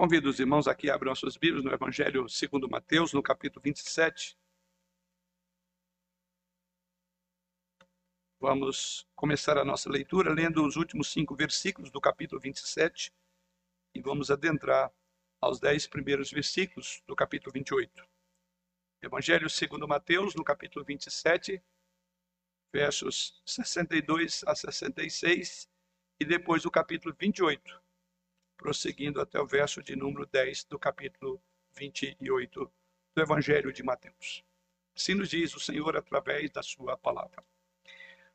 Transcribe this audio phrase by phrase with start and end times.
[0.00, 4.34] Convido os irmãos aqui a abrir suas Bíblias no Evangelho segundo Mateus, no capítulo 27.
[8.40, 13.12] Vamos começar a nossa leitura lendo os últimos cinco versículos do capítulo 27
[13.94, 14.90] e vamos adentrar
[15.38, 18.08] aos dez primeiros versículos do capítulo 28.
[19.02, 21.62] Evangelho segundo Mateus, no capítulo 27,
[22.72, 25.68] versos 62 a 66
[26.18, 27.89] e depois o capítulo 28,
[28.60, 31.42] prosseguindo até o verso de número 10 do capítulo
[31.78, 32.70] 28
[33.14, 34.44] do Evangelho de Mateus.
[34.94, 37.42] Assim nos diz o Senhor através da sua palavra.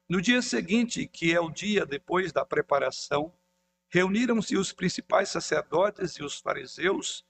[0.10, 3.32] No dia seguinte, que é o dia depois da preparação,
[3.88, 7.24] reuniram-se os principais sacerdotes e os fariseus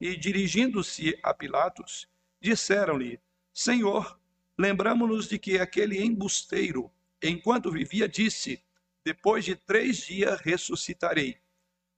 [0.00, 2.08] e, dirigindo-se a Pilatos,
[2.40, 3.20] disseram-lhe:
[3.52, 4.20] Senhor,
[4.56, 8.62] lembramos-nos de que aquele embusteiro, enquanto vivia, disse:
[9.04, 11.40] Depois de três dias ressuscitarei.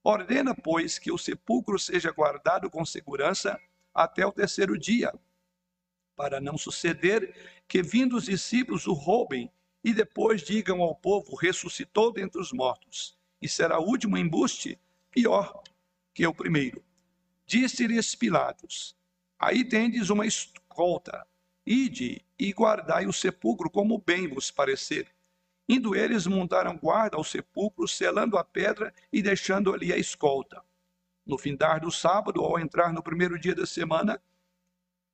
[0.03, 3.59] Ordena, pois, que o sepulcro seja guardado com segurança
[3.93, 5.13] até o terceiro dia,
[6.15, 9.51] para não suceder que, vindo os discípulos, o roubem
[9.83, 14.79] e depois digam ao povo: ressuscitou dentre os mortos, e será o último embuste
[15.11, 15.61] pior
[16.13, 16.83] que o primeiro.
[17.45, 18.95] Disse-lhes Pilatos:
[19.37, 21.25] Aí tendes uma escolta,
[21.65, 25.07] ide e guardai o sepulcro como bem vos parecer.
[25.71, 30.63] Indo eles, montaram guarda ao sepulcro, selando a pedra e deixando ali a escolta.
[31.23, 34.19] No findar do sábado, ao entrar no primeiro dia da semana,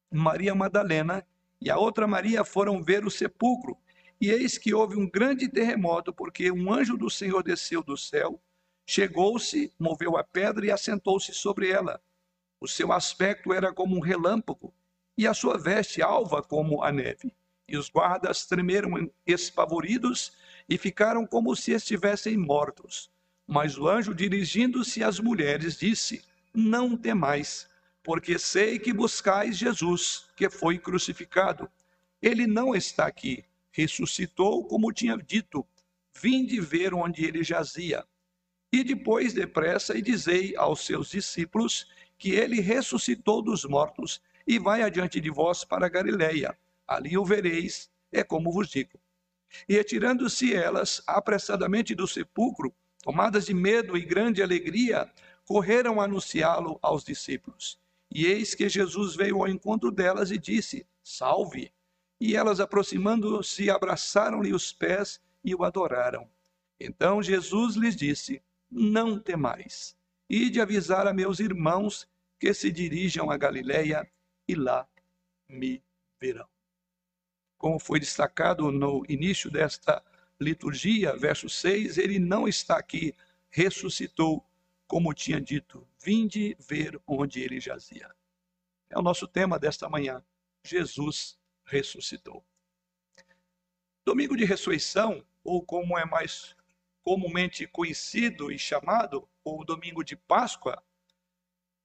[0.09, 1.27] Maria Madalena
[1.59, 3.77] e a outra Maria foram ver o sepulcro.
[4.19, 8.41] E eis que houve um grande terremoto, porque um anjo do Senhor desceu do céu,
[8.87, 12.01] chegou-se, moveu a pedra e assentou-se sobre ela.
[12.61, 14.73] O seu aspecto era como um relâmpago,
[15.17, 17.35] e a sua veste alva como a neve.
[17.67, 20.31] E os guardas tremeram espavoridos
[20.67, 23.09] e ficaram como se estivessem mortos.
[23.47, 27.69] Mas o anjo, dirigindo-se às mulheres, disse: Não temais,
[28.03, 31.69] porque sei que buscais Jesus, que foi crucificado.
[32.22, 35.66] Ele não está aqui, ressuscitou, como tinha dito.
[36.19, 38.03] Vinde ver onde ele jazia.
[38.72, 41.88] E depois, depressa, e dizei aos seus discípulos
[42.18, 46.57] que ele ressuscitou dos mortos e vai adiante de vós para Galiléia.
[46.88, 49.00] Ali o vereis, é como vos digo.
[49.67, 52.73] E retirando-se elas apressadamente do sepulcro,
[53.03, 55.11] tomadas de medo e grande alegria,
[55.45, 57.79] correram anunciá-lo aos discípulos.
[58.11, 61.72] E eis que Jesus veio ao encontro delas e disse: Salve!
[62.19, 66.29] E elas, aproximando-se, abraçaram-lhe os pés e o adoraram.
[66.79, 69.95] Então Jesus lhes disse: Não temais.
[70.29, 72.07] Ide avisar a meus irmãos
[72.39, 74.09] que se dirijam a Galiléia
[74.47, 74.88] e lá
[75.47, 75.83] me
[76.19, 76.54] verão.
[77.57, 80.03] Como foi destacado no início desta
[80.39, 83.16] liturgia, verso 6, ele não está aqui,
[83.49, 84.45] ressuscitou,
[84.88, 88.13] como tinha dito, vinde ver onde ele jazia.
[88.89, 90.23] É o nosso tema desta manhã.
[90.63, 92.45] Jesus ressuscitou.
[94.05, 96.55] Domingo de ressurreição, ou como é mais
[97.01, 100.81] comumente conhecido e chamado, o domingo de Páscoa,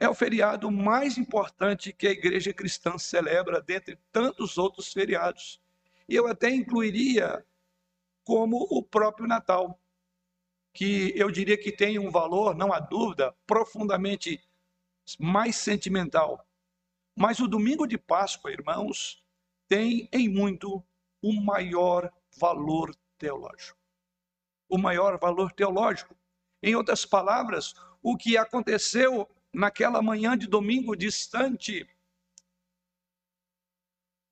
[0.01, 5.61] é o feriado mais importante que a igreja cristã celebra dentre tantos outros feriados.
[6.09, 7.45] E eu até incluiria
[8.25, 9.79] como o próprio Natal,
[10.73, 14.43] que eu diria que tem um valor, não há dúvida, profundamente
[15.19, 16.47] mais sentimental.
[17.15, 19.23] Mas o domingo de Páscoa, irmãos,
[19.69, 20.83] tem em muito
[21.21, 23.79] o maior valor teológico.
[24.67, 26.17] O maior valor teológico.
[26.63, 31.89] Em outras palavras, o que aconteceu naquela manhã de domingo distante.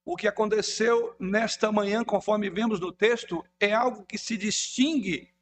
[0.05, 5.33] O que aconteceu nesta manhã, conforme vemos no texto, é algo que se distingue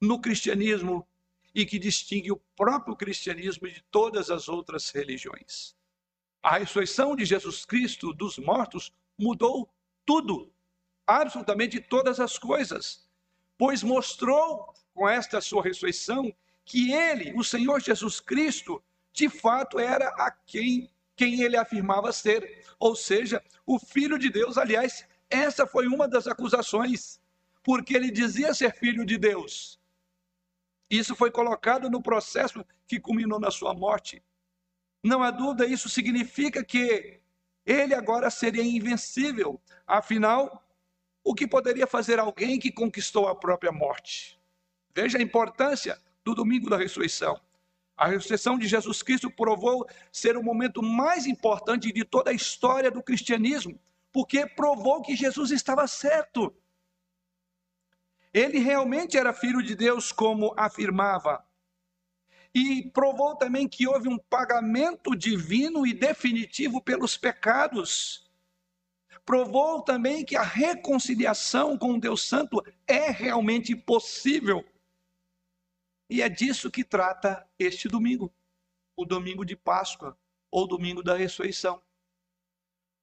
[0.00, 1.06] no cristianismo
[1.54, 5.74] e que distingue o próprio cristianismo de todas as outras religiões.
[6.42, 9.68] A ressurreição de Jesus Cristo dos mortos mudou
[10.04, 10.52] tudo,
[11.06, 13.08] absolutamente todas as coisas,
[13.58, 16.32] pois mostrou com esta sua ressurreição
[16.66, 18.82] que ele, o Senhor Jesus Cristo,
[19.12, 24.58] de fato era a quem, quem ele afirmava ser, ou seja, o Filho de Deus.
[24.58, 27.20] Aliás, essa foi uma das acusações,
[27.62, 29.80] porque ele dizia ser filho de Deus.
[30.90, 34.22] Isso foi colocado no processo que culminou na sua morte.
[35.02, 37.20] Não há dúvida, isso significa que
[37.64, 39.60] ele agora seria invencível.
[39.86, 40.64] Afinal,
[41.24, 44.40] o que poderia fazer alguém que conquistou a própria morte?
[44.94, 47.40] Veja a importância do domingo da ressurreição.
[47.96, 52.90] A ressurreição de Jesus Cristo provou ser o momento mais importante de toda a história
[52.90, 53.78] do cristianismo,
[54.12, 56.52] porque provou que Jesus estava certo.
[58.34, 61.46] Ele realmente era filho de Deus, como afirmava.
[62.54, 68.30] e provou também que houve um pagamento divino e definitivo pelos pecados.
[69.26, 74.64] Provou também que a reconciliação com Deus Santo é realmente possível.
[76.08, 78.32] E é disso que trata este domingo,
[78.96, 80.16] o domingo de Páscoa
[80.50, 81.82] ou domingo da ressurreição.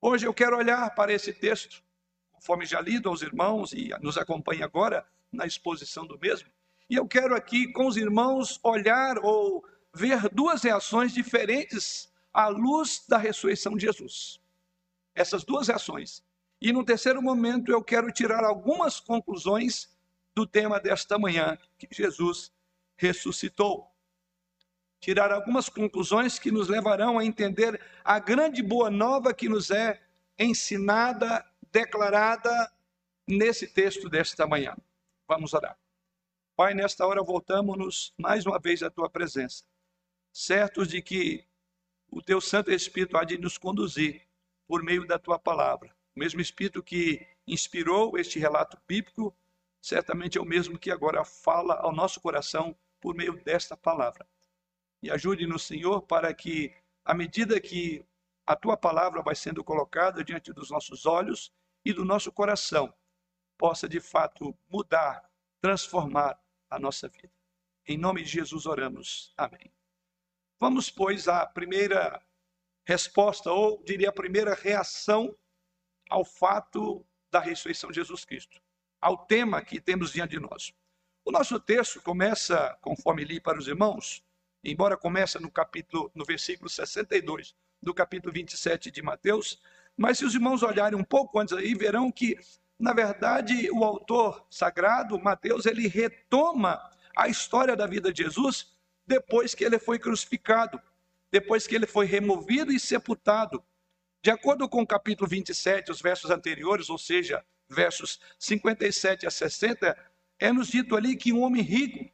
[0.01, 1.83] Hoje eu quero olhar para esse texto,
[2.31, 6.49] conforme já lido aos irmãos e nos acompanha agora na exposição do mesmo.
[6.89, 13.05] E eu quero aqui com os irmãos olhar ou ver duas reações diferentes à luz
[13.07, 14.39] da ressurreição de Jesus.
[15.13, 16.23] Essas duas reações.
[16.61, 19.89] E no terceiro momento eu quero tirar algumas conclusões
[20.33, 22.51] do tema desta manhã, que Jesus
[22.97, 23.91] ressuscitou.
[24.99, 30.01] Tirar algumas conclusões que nos levarão a entender a grande boa nova que nos é
[30.39, 32.71] ensinada, declarada
[33.27, 34.75] nesse texto desta manhã.
[35.27, 35.77] Vamos orar.
[36.55, 39.63] Pai, nesta hora voltamos-nos mais uma vez à tua presença,
[40.31, 41.45] certos de que
[42.11, 44.21] o teu Santo Espírito há de nos conduzir
[44.67, 45.93] por meio da tua palavra.
[46.15, 49.35] O mesmo Espírito que inspirou este relato bíblico,
[49.83, 54.25] certamente é o mesmo que agora fala ao nosso coração por meio desta palavra.
[55.01, 58.05] E ajude-nos, Senhor, para que, à medida que
[58.47, 61.53] a tua palavra vai sendo colocada diante dos nossos olhos
[61.83, 62.93] e do nosso coração,
[63.57, 67.33] possa de fato mudar, transformar a nossa vida.
[67.85, 69.33] Em nome de Jesus oramos.
[69.35, 69.69] Amém.
[70.61, 72.25] Vamos, pois, à primeira
[72.85, 75.37] resposta, ou diria a primeira reação
[76.09, 78.61] ao fato da ressurreição de Jesus Cristo,
[79.03, 80.73] ao tema que temos diante de nós.
[81.25, 84.23] O nosso texto começa, conforme li para os irmãos,
[84.63, 89.61] embora comece no capítulo, no versículo 62 do capítulo 27 de Mateus,
[89.97, 92.39] mas se os irmãos olharem um pouco antes aí, verão que,
[92.79, 96.81] na verdade, o autor sagrado, Mateus, ele retoma
[97.15, 98.71] a história da vida de Jesus
[99.05, 100.81] depois que ele foi crucificado,
[101.29, 103.61] depois que ele foi removido e sepultado.
[104.21, 109.97] De acordo com o capítulo 27, os versos anteriores, ou seja, versos 57 a 60,
[110.39, 112.09] é-nos dito ali que um homem rico,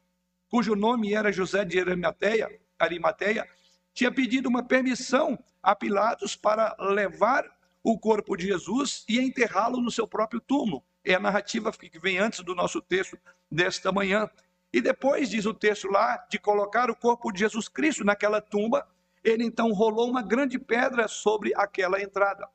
[0.49, 3.47] cujo nome era José de Arimateia, Arimateia
[3.93, 7.45] tinha pedido uma permissão a Pilatos para levar
[7.83, 10.83] o corpo de Jesus e enterrá-lo no seu próprio túmulo.
[11.03, 13.17] É a narrativa que vem antes do nosso texto
[13.51, 14.29] desta manhã.
[14.71, 18.87] E depois, diz o texto lá, de colocar o corpo de Jesus Cristo naquela tumba,
[19.23, 22.47] ele então rolou uma grande pedra sobre aquela entrada.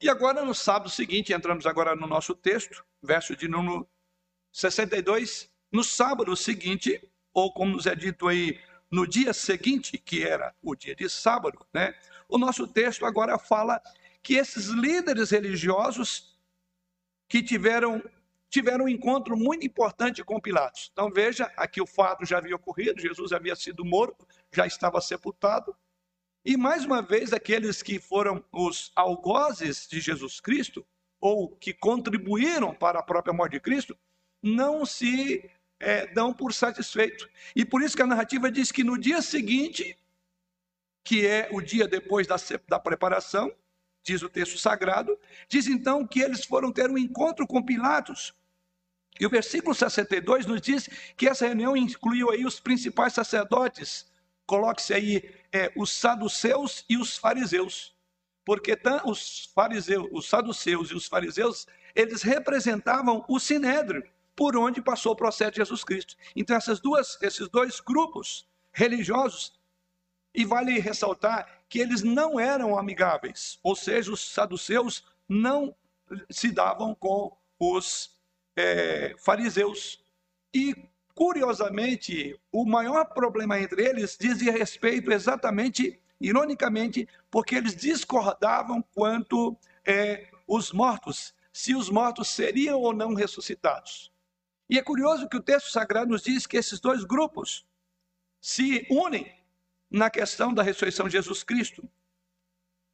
[0.00, 3.86] E agora, no sábado seguinte, entramos agora no nosso texto, verso de número
[4.50, 5.50] 62.
[5.70, 8.58] No sábado seguinte, ou como nos é dito aí,
[8.90, 11.94] no dia seguinte, que era o dia de sábado, né?
[12.28, 13.80] O nosso texto agora fala
[14.22, 16.38] que esses líderes religiosos
[17.28, 18.02] que tiveram
[18.48, 20.90] tiveram um encontro muito importante com Pilatos.
[20.92, 25.76] Então veja, aqui o fato já havia ocorrido, Jesus havia sido morto, já estava sepultado,
[26.44, 30.86] e mais uma vez, aqueles que foram os algozes de Jesus Cristo,
[31.20, 33.96] ou que contribuíram para a própria morte de Cristo,
[34.42, 37.28] não se é, dão por satisfeito.
[37.54, 39.98] E por isso que a narrativa diz que no dia seguinte,
[41.04, 43.52] que é o dia depois da, da preparação,
[44.02, 48.34] diz o texto sagrado, diz então que eles foram ter um encontro com Pilatos.
[49.18, 54.09] E o versículo 62 nos diz que essa reunião incluiu aí os principais sacerdotes,
[54.50, 57.94] coloque-se aí é, os saduceus e os fariseus.
[58.44, 64.02] Porque os fariseus, os saduceus e os fariseus, eles representavam o sinédrio,
[64.34, 66.16] por onde passou o processo de Jesus Cristo.
[66.34, 69.52] Então essas duas, esses dois grupos religiosos,
[70.34, 75.76] e vale ressaltar que eles não eram amigáveis, ou seja, os saduceus não
[76.28, 78.16] se davam com os
[78.56, 80.02] é, fariseus.
[80.52, 80.89] E
[81.20, 90.30] Curiosamente, o maior problema entre eles dizia respeito exatamente, ironicamente, porque eles discordavam quanto é,
[90.48, 94.10] os mortos, se os mortos seriam ou não ressuscitados.
[94.66, 97.66] E é curioso que o texto sagrado nos diz que esses dois grupos
[98.40, 99.30] se unem
[99.90, 101.86] na questão da ressurreição de Jesus Cristo.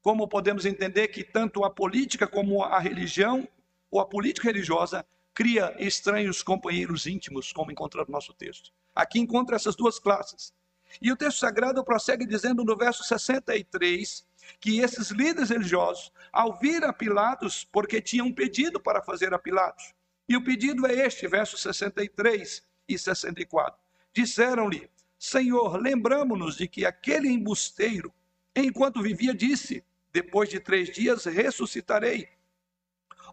[0.02, 3.47] Como podemos entender que tanto a política como a religião,
[3.88, 5.06] ou a política religiosa,
[5.37, 8.73] cria estranhos companheiros íntimos, como encontramos no nosso texto.
[8.95, 10.55] Aqui encontra essas duas classes.
[11.00, 14.26] E o texto sagrado prossegue dizendo no verso 63
[14.59, 19.93] que esses líderes religiosos, ao vir a Pilatos, porque tinham pedido para fazer a Pilatos,
[20.26, 23.78] e o pedido é este, versos 63 e 64.
[24.14, 24.88] Disseram-lhe:
[25.19, 28.11] Senhor, lembramos-nos de que aquele embusteiro,
[28.55, 32.26] enquanto vivia, disse: Depois de três dias ressuscitarei.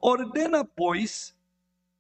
[0.02, 1.34] Ordena, pois,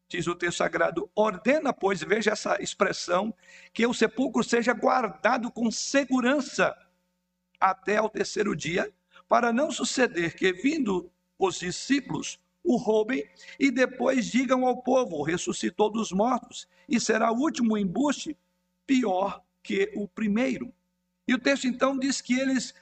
[0.08, 3.34] diz o texto sagrado, ordena, pois, veja essa expressão,
[3.74, 6.76] que o sepulcro seja guardado com segurança
[7.60, 8.94] até ao terceiro dia,
[9.28, 13.28] para não suceder que, vindo os discípulos, o roubem
[13.60, 18.38] e depois digam ao povo: ressuscitou dos mortos, e será o último embuste
[18.86, 20.74] pior que o primeiro.
[21.28, 22.74] E o texto então diz que eles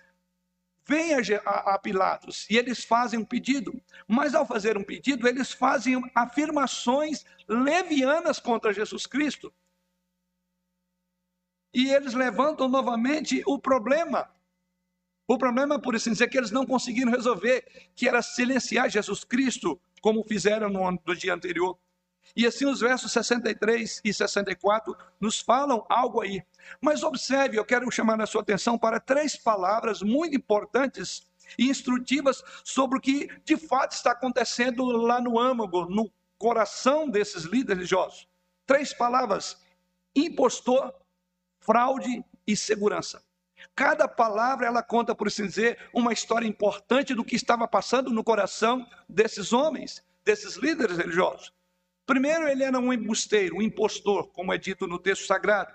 [0.92, 1.14] vêm
[1.46, 7.24] a, Pilatos e eles fazem um pedido, mas ao fazer um pedido, eles fazem afirmações
[7.48, 9.54] levianas contra Jesus Cristo.
[11.74, 14.30] E eles levantam novamente o problema.
[15.26, 17.64] O problema, por assim dizer, que eles não conseguiram resolver,
[17.96, 21.80] que era silenciar Jesus Cristo, como fizeram no dia anterior.
[22.36, 26.42] E assim os versos 63 e 64 nos falam algo aí.
[26.80, 32.44] Mas observe, eu quero chamar a sua atenção para três palavras muito importantes e instrutivas
[32.64, 38.28] sobre o que de fato está acontecendo lá no âmago, no coração desses líderes religiosos.
[38.66, 39.58] Três palavras:
[40.16, 40.94] impostor,
[41.60, 43.22] fraude e segurança.
[43.76, 48.24] Cada palavra ela conta, por assim dizer, uma história importante do que estava passando no
[48.24, 51.54] coração desses homens, desses líderes religiosos.
[52.12, 55.74] Primeiro, ele era um embusteiro, um impostor, como é dito no texto sagrado.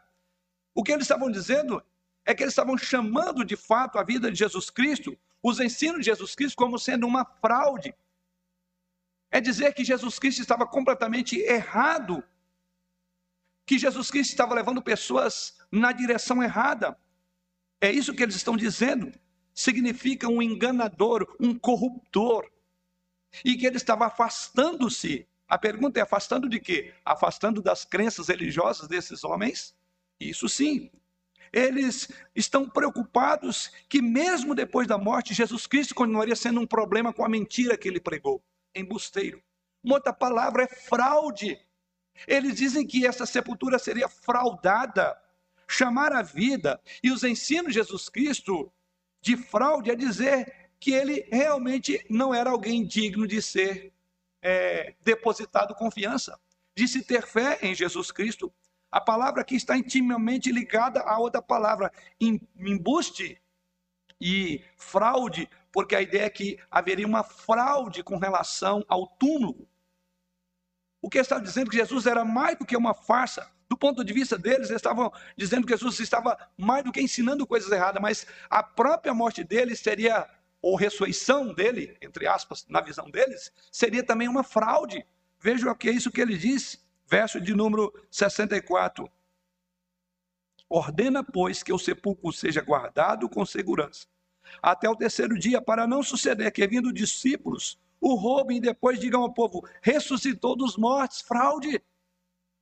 [0.75, 1.83] O que eles estavam dizendo
[2.27, 6.05] é que eles estavam chamando de fato a vida de Jesus Cristo, os ensinos de
[6.05, 7.95] Jesus Cristo, como sendo uma fraude.
[9.31, 12.23] É dizer que Jesus Cristo estava completamente errado,
[13.65, 16.99] que Jesus Cristo estava levando pessoas na direção errada.
[17.81, 19.11] É isso que eles estão dizendo.
[19.55, 22.47] Significa um enganador, um corruptor.
[23.43, 26.93] E que ele estava afastando-se a pergunta é: afastando de quê?
[27.05, 29.75] Afastando das crenças religiosas desses homens?
[30.19, 30.91] Isso sim.
[31.53, 37.25] Eles estão preocupados que, mesmo depois da morte, Jesus Cristo continuaria sendo um problema com
[37.25, 38.43] a mentira que ele pregou
[38.75, 39.43] embusteiro.
[39.83, 41.59] Uma outra palavra é fraude.
[42.27, 45.17] Eles dizem que essa sepultura seria fraudada.
[45.69, 48.73] Chamar a vida e os ensinos de Jesus Cristo
[49.21, 53.93] de fraude é dizer que ele realmente não era alguém digno de ser
[54.47, 56.39] é, depositado confiança,
[56.77, 58.53] de se ter fé em Jesus Cristo.
[58.93, 63.43] A palavra aqui está intimamente ligada à outra palavra, embuste
[64.21, 69.67] e fraude, porque a ideia é que haveria uma fraude com relação ao túmulo.
[71.03, 73.51] O que está dizendo que Jesus era mais do que uma farsa.
[73.69, 77.45] Do ponto de vista deles, eles estavam dizendo que Jesus estava mais do que ensinando
[77.45, 80.25] coisas erradas, mas a própria morte dele seria
[80.61, 85.07] ou ressurreição dele, entre aspas, na visão deles, seria também uma fraude.
[85.39, 89.11] Veja o que é isso que ele diz, verso de número 64.
[90.69, 94.07] Ordena, pois, que o sepulcro seja guardado com segurança,
[94.63, 99.23] até o terceiro dia, para não suceder que, vindo discípulos, o roubem e depois digam
[99.23, 101.83] ao povo: ressuscitou dos mortos, fraude.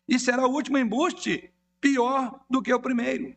[0.06, 3.34] E será o último embuste pior do que o primeiro.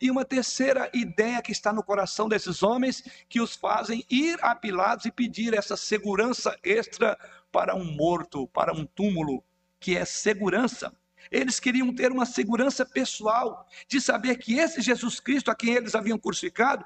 [0.00, 4.54] E uma terceira ideia que está no coração desses homens, que os fazem ir a
[4.54, 7.18] Pilatos e pedir essa segurança extra
[7.50, 9.42] para um morto, para um túmulo,
[9.80, 10.92] que é segurança.
[11.30, 15.94] Eles queriam ter uma segurança pessoal, de saber que esse Jesus Cristo a quem eles
[15.94, 16.84] haviam crucificado,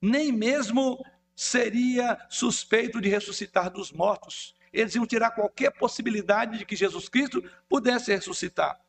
[0.00, 1.04] nem mesmo
[1.34, 4.54] seria suspeito de ressuscitar dos mortos.
[4.72, 8.80] Eles iam tirar qualquer possibilidade de que Jesus Cristo pudesse ressuscitar,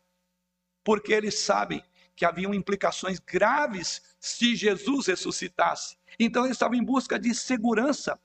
[0.84, 1.84] porque eles sabem
[2.16, 5.98] que haviam implicações graves se Jesus ressuscitasse.
[6.20, 8.20] Então eles estavam em busca de segurança.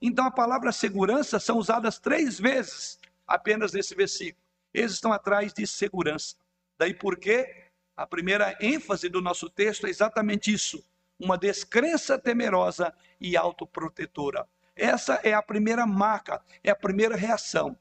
[0.00, 4.42] Então a palavra segurança são usadas três vezes apenas nesse versículo.
[4.72, 6.36] Eles estão atrás de segurança.
[6.78, 10.84] Daí porque a primeira ênfase do nosso texto é exatamente isso:
[11.18, 14.46] uma descrença temerosa e autoprotetora.
[14.74, 17.78] Essa é a primeira marca, é a primeira reação.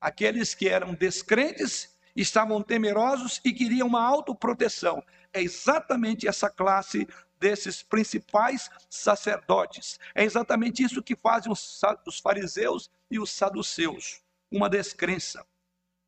[0.00, 5.02] Aqueles que eram descrentes estavam temerosos e queriam uma autoproteção.
[5.32, 7.06] É exatamente essa classe
[7.38, 10.00] desses principais sacerdotes.
[10.14, 15.44] É exatamente isso que fazem os fariseus e os saduceus, uma descrença.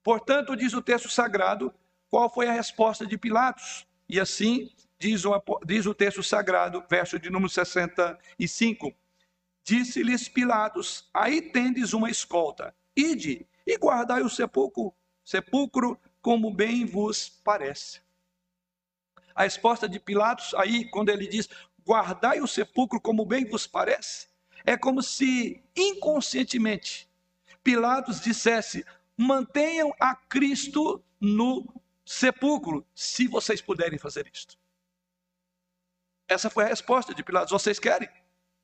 [0.03, 1.73] Portanto, diz o texto sagrado,
[2.09, 3.87] qual foi a resposta de Pilatos?
[4.09, 8.95] E assim diz o, diz o texto sagrado, verso de número 65.
[9.62, 14.95] Disse-lhes Pilatos: Aí tendes uma escolta, ide e guardai o sepulcro
[15.29, 18.01] sepulcro como bem vos parece.
[19.35, 21.51] A resposta de Pilatos, aí, quando ele diz,
[21.87, 24.29] guardai o sepulcro como bem vos parece,
[24.65, 27.11] é como se inconscientemente
[27.63, 28.87] Pilatos dissesse:
[29.19, 31.67] mantenham a Cristo no
[32.07, 34.59] sepulcro, se vocês puderem fazer isto.
[36.27, 38.09] Essa foi a resposta de Pilatos: vocês querem?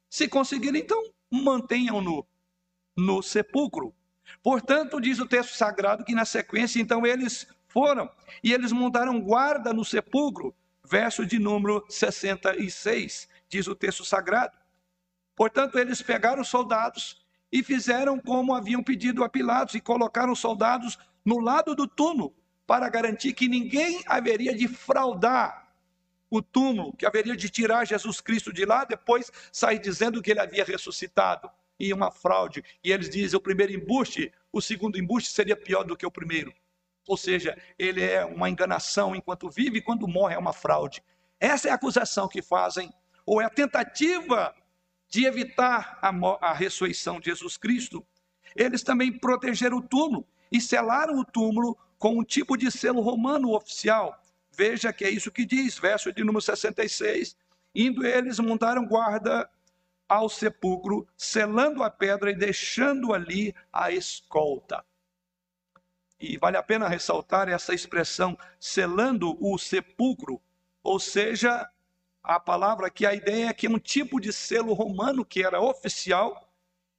[0.08, 2.26] Se conseguirem, então mantenham-no
[2.96, 3.94] no sepulcro.
[4.42, 8.10] Portanto, diz o texto sagrado que na sequência, então eles foram
[8.42, 10.54] e eles montaram guarda no sepulcro,
[10.84, 14.56] verso de número 66, diz o texto sagrado.
[15.34, 20.38] Portanto, eles pegaram os soldados e fizeram como haviam pedido a Pilatos e colocaram os
[20.38, 22.34] soldados no lado do túmulo
[22.66, 25.64] para garantir que ninguém haveria de fraudar
[26.30, 30.40] o túmulo, que haveria de tirar Jesus Cristo de lá, depois sair dizendo que ele
[30.40, 31.50] havia ressuscitado.
[31.78, 32.62] E uma fraude.
[32.82, 36.52] E eles dizem: o primeiro embuste, o segundo embuste seria pior do que o primeiro.
[37.06, 41.02] Ou seja, ele é uma enganação enquanto vive e quando morre é uma fraude.
[41.38, 42.90] Essa é a acusação que fazem,
[43.26, 44.54] ou é a tentativa
[45.08, 48.04] de evitar a, a ressurreição de Jesus Cristo.
[48.56, 53.54] Eles também protegeram o túmulo e selaram o túmulo com um tipo de selo romano
[53.54, 54.20] oficial.
[54.56, 57.36] Veja que é isso que diz, verso de número 66.
[57.74, 59.48] Indo eles, montaram guarda
[60.08, 64.84] ao sepulcro, selando a pedra e deixando ali a escolta.
[66.20, 70.40] E vale a pena ressaltar essa expressão, selando o sepulcro,
[70.82, 71.68] ou seja,
[72.22, 76.48] a palavra que a ideia é que um tipo de selo romano que era oficial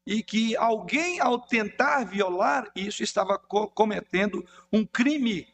[0.05, 5.47] e que alguém, ao tentar violar isso, estava co cometendo um crime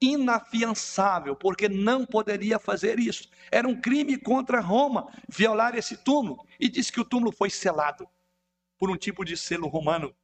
[0.00, 3.28] inafiançável, porque não poderia fazer isso.
[3.50, 6.46] Era um crime contra Roma violar esse túmulo.
[6.60, 8.08] E diz que o túmulo foi selado
[8.78, 10.14] por um tipo de selo romano.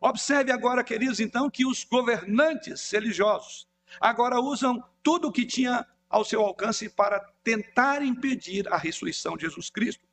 [0.00, 3.68] Observe agora, queridos, então, que os governantes religiosos
[4.00, 9.44] agora usam tudo o que tinha ao seu alcance para tentar impedir a ressurreição de
[9.44, 10.06] Jesus Cristo.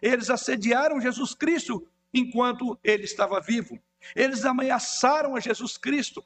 [0.00, 3.78] Eles assediaram Jesus Cristo enquanto ele estava vivo.
[4.16, 6.24] Eles ameaçaram a Jesus Cristo.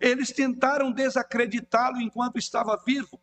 [0.00, 3.20] Eles tentaram desacreditá-lo enquanto estava vivo.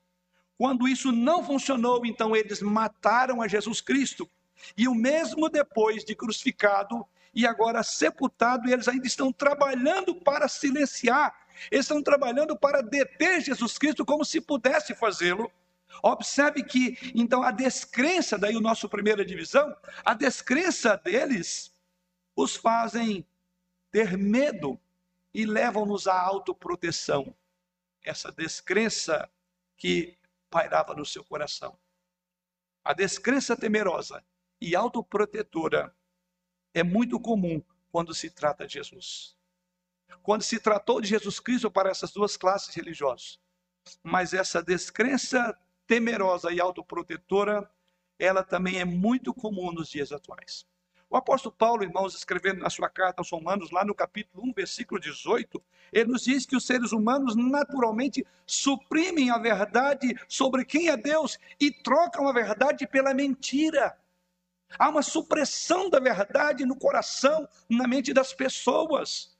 [0.58, 4.30] Quando isso não funcionou, então eles mataram a Jesus Cristo.
[4.78, 11.36] E o mesmo depois de crucificado e agora sepultado, eles ainda estão trabalhando para silenciar
[11.72, 15.52] estão trabalhando para deter Jesus Cristo como se pudesse fazê-lo.
[16.04, 21.74] Observe que, então, a descrença, daí o nosso primeira divisão, a descrença deles
[22.36, 23.26] os fazem
[23.92, 24.80] ter medo
[25.36, 27.36] e levam-nos à autoproteção.
[28.04, 29.30] Essa descrença
[29.78, 30.18] que
[30.50, 31.78] pairava no seu coração.
[32.84, 34.24] A descrença temerosa
[34.62, 35.96] e autoprotetora
[36.74, 39.36] é muito comum quando se trata de Jesus
[40.22, 43.40] quando se tratou de Jesus Cristo para essas duas classes religiosas.
[44.02, 47.70] Mas essa descrença temerosa e autoprotetora,
[48.18, 50.66] ela também é muito comum nos dias atuais.
[51.16, 55.00] O apóstolo Paulo, irmãos, escrevendo na sua carta aos Romanos, lá no capítulo 1, versículo
[55.00, 60.98] 18, ele nos diz que os seres humanos naturalmente suprimem a verdade sobre quem é
[60.98, 63.98] Deus e trocam a verdade pela mentira.
[64.78, 69.38] Há uma supressão da verdade no coração, na mente das pessoas.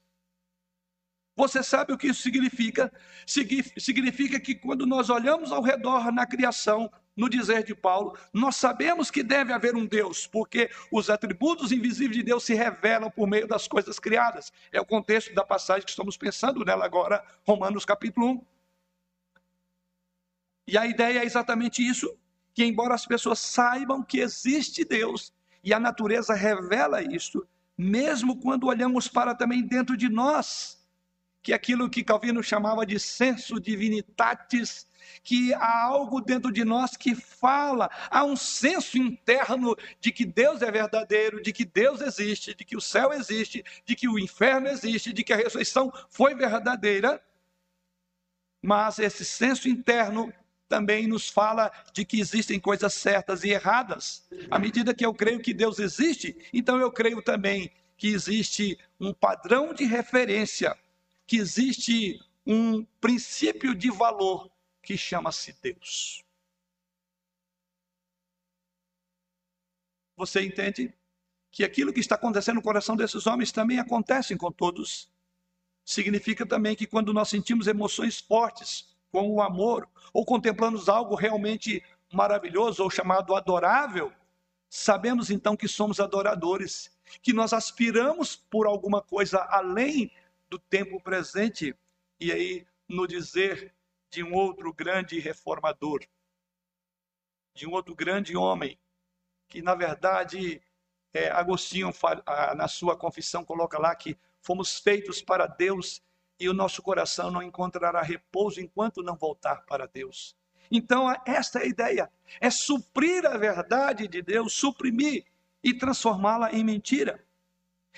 [1.36, 2.90] Você sabe o que isso significa?
[3.26, 9.10] Significa que quando nós olhamos ao redor na criação, no dizer de Paulo, nós sabemos
[9.10, 13.48] que deve haver um Deus, porque os atributos invisíveis de Deus se revelam por meio
[13.48, 14.52] das coisas criadas.
[14.70, 18.46] É o contexto da passagem que estamos pensando nela agora, Romanos capítulo 1.
[20.68, 22.14] E a ideia é exatamente isso,
[22.52, 25.32] que embora as pessoas saibam que existe Deus
[25.64, 27.46] e a natureza revela isso,
[27.78, 30.75] mesmo quando olhamos para também dentro de nós,
[31.46, 34.84] que aquilo que Calvino chamava de senso divinitatis,
[35.22, 40.60] que há algo dentro de nós que fala, há um senso interno de que Deus
[40.60, 44.66] é verdadeiro, de que Deus existe, de que o céu existe, de que o inferno
[44.66, 47.22] existe, de que a ressurreição foi verdadeira.
[48.60, 50.34] Mas esse senso interno
[50.68, 54.26] também nos fala de que existem coisas certas e erradas.
[54.50, 59.14] À medida que eu creio que Deus existe, então eu creio também que existe um
[59.14, 60.76] padrão de referência
[61.26, 64.50] que existe um princípio de valor
[64.82, 66.24] que chama-se Deus.
[70.16, 70.94] Você entende
[71.50, 75.10] que aquilo que está acontecendo no coração desses homens também acontece com todos?
[75.84, 81.82] Significa também que quando nós sentimos emoções fortes, como o amor, ou contemplamos algo realmente
[82.12, 84.12] maravilhoso ou chamado adorável,
[84.68, 86.90] sabemos então que somos adoradores,
[87.22, 90.10] que nós aspiramos por alguma coisa além
[90.48, 91.74] do tempo presente,
[92.20, 93.74] e aí no dizer
[94.10, 96.00] de um outro grande reformador,
[97.54, 98.78] de um outro grande homem,
[99.48, 100.62] que na verdade
[101.12, 101.90] é, Agostinho,
[102.56, 106.02] na sua confissão, coloca lá que fomos feitos para Deus
[106.38, 110.36] e o nosso coração não encontrará repouso enquanto não voltar para Deus.
[110.70, 115.24] Então, esta é a ideia: é suprir a verdade de Deus, suprimir
[115.62, 117.24] e transformá-la em mentira.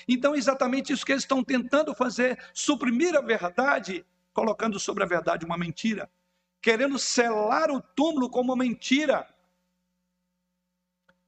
[0.06, 5.06] Então, é exatamente isso que eles estão tentando fazer, suprimir a verdade, colocando sobre a
[5.06, 6.11] verdade uma mentira,
[6.61, 9.26] querendo selar o túmulo com uma mentira.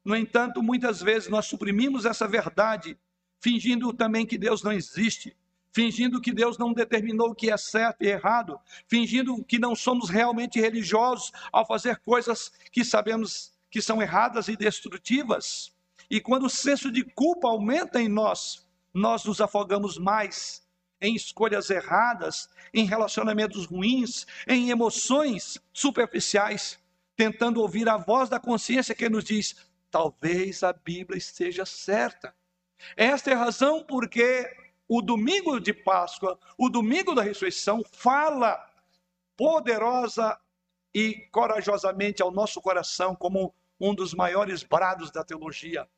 [0.05, 2.99] No entanto, muitas vezes nós suprimimos essa verdade,
[3.41, 5.37] fingindo também que Deus não existe,
[5.73, 10.09] fingindo que Deus não determinou o que é certo e errado, fingindo que não somos
[10.09, 15.73] realmente religiosos ao fazer coisas que sabemos que são erradas e destrutivas.
[16.11, 20.67] E quando o senso de culpa aumenta em nós, nós nos afogamos mais
[21.01, 26.79] em escolhas erradas, em relacionamentos ruins, em emoções superficiais,
[27.17, 29.55] tentando ouvir a voz da consciência que nos diz:
[29.91, 32.35] talvez a Bíblia esteja certa.
[32.97, 34.51] Esta é a razão porque
[34.89, 38.59] o domingo de Páscoa, o domingo da ressurreição, fala
[39.37, 40.37] poderosa
[40.93, 45.89] e corajosamente ao nosso coração como um dos maiores brados da teologia.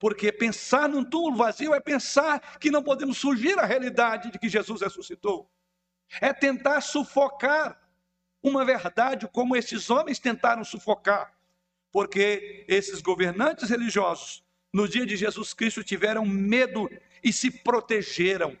[0.00, 4.48] Porque pensar num túmulo vazio é pensar que não podemos surgir à realidade de que
[4.48, 5.48] Jesus ressuscitou.
[6.22, 7.78] É tentar sufocar
[8.42, 11.32] uma verdade como esses homens tentaram sufocar.
[11.92, 16.88] Porque esses governantes religiosos, no dia de Jesus Cristo, tiveram medo
[17.22, 18.56] e se protegeram.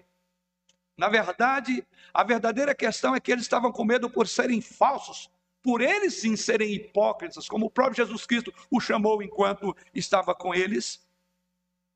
[0.94, 5.30] Na verdade, a verdadeira questão é que eles estavam com medo por serem falsos,
[5.62, 10.54] por eles sim serem hipócritas, como o próprio Jesus Cristo o chamou enquanto estava com
[10.54, 11.08] eles.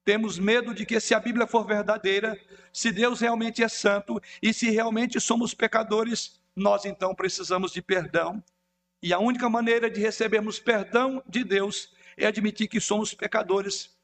[0.05, 2.39] Temos medo de que, se a Bíblia for verdadeira,
[2.73, 8.43] se Deus realmente é santo e se realmente somos pecadores, nós então precisamos de perdão.
[9.03, 13.97] E a única maneira de recebermos perdão de Deus é admitir que somos pecadores,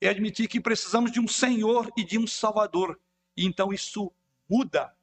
[0.00, 3.00] é admitir que precisamos de um Senhor e de um Salvador.
[3.36, 4.12] E então isso
[4.48, 4.94] muda.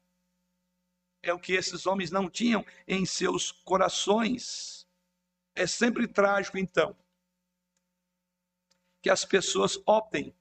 [1.22, 4.86] É o que esses homens não tinham em seus corações.
[5.56, 6.96] É sempre trágico, então,
[9.02, 10.34] que as pessoas optem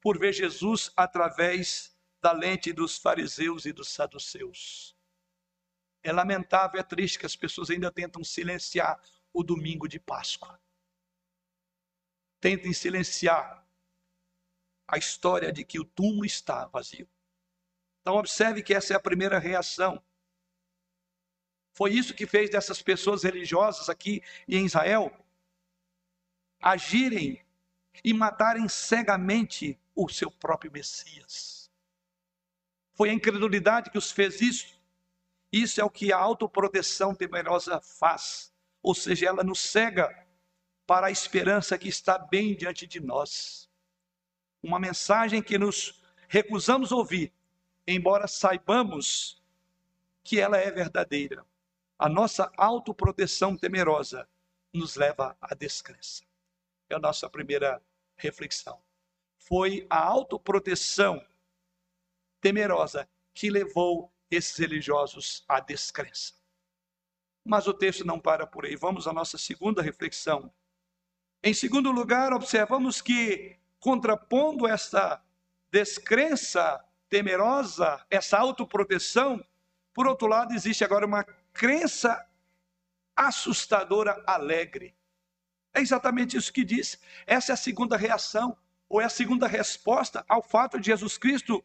[0.00, 4.96] por ver Jesus através da lente dos fariseus e dos saduceus.
[6.02, 9.00] É lamentável, é triste que as pessoas ainda tentam silenciar
[9.32, 10.60] o domingo de Páscoa.
[12.40, 13.66] Tentem silenciar
[14.86, 17.08] a história de que o túmulo está vazio.
[18.00, 20.02] Então, observe que essa é a primeira reação.
[21.72, 25.12] Foi isso que fez dessas pessoas religiosas aqui em Israel
[26.60, 27.44] agirem
[28.02, 31.68] e matarem cegamente o seu próprio Messias.
[32.94, 34.80] Foi a incredulidade que os fez isso.
[35.52, 38.52] Isso é o que a autoproteção temerosa faz.
[38.80, 40.08] Ou seja, ela nos cega
[40.86, 43.68] para a esperança que está bem diante de nós.
[44.62, 47.32] Uma mensagem que nos recusamos ouvir,
[47.86, 49.42] embora saibamos
[50.22, 51.44] que ela é verdadeira.
[51.98, 54.28] A nossa autoproteção temerosa
[54.72, 56.22] nos leva à descrença.
[56.88, 57.82] É a nossa primeira
[58.16, 58.80] reflexão.
[59.48, 61.24] Foi a autoproteção
[62.38, 66.34] temerosa que levou esses religiosos à descrença.
[67.42, 68.76] Mas o texto não para por aí.
[68.76, 70.52] Vamos à nossa segunda reflexão.
[71.42, 75.24] Em segundo lugar, observamos que, contrapondo essa
[75.70, 79.42] descrença temerosa, essa autoproteção,
[79.94, 82.22] por outro lado, existe agora uma crença
[83.16, 84.94] assustadora alegre.
[85.72, 87.00] É exatamente isso que diz.
[87.26, 88.56] Essa é a segunda reação,
[88.88, 91.62] ou é a segunda resposta ao fato de Jesus Cristo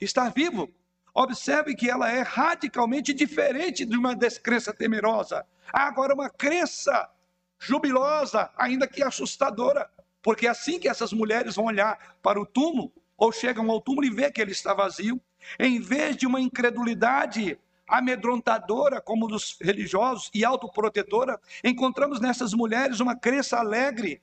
[0.00, 0.72] estar vivo.
[1.14, 5.46] Observe que ela é radicalmente diferente de uma descrença temerosa.
[5.72, 7.10] Há agora uma crença
[7.58, 9.90] jubilosa, ainda que assustadora,
[10.22, 14.06] porque é assim que essas mulheres vão olhar para o túmulo, ou chegam ao túmulo
[14.06, 15.20] e vê que ele está vazio,
[15.58, 23.16] em vez de uma incredulidade amedrontadora como dos religiosos e autoprotetora, encontramos nessas mulheres uma
[23.16, 24.20] crença alegre.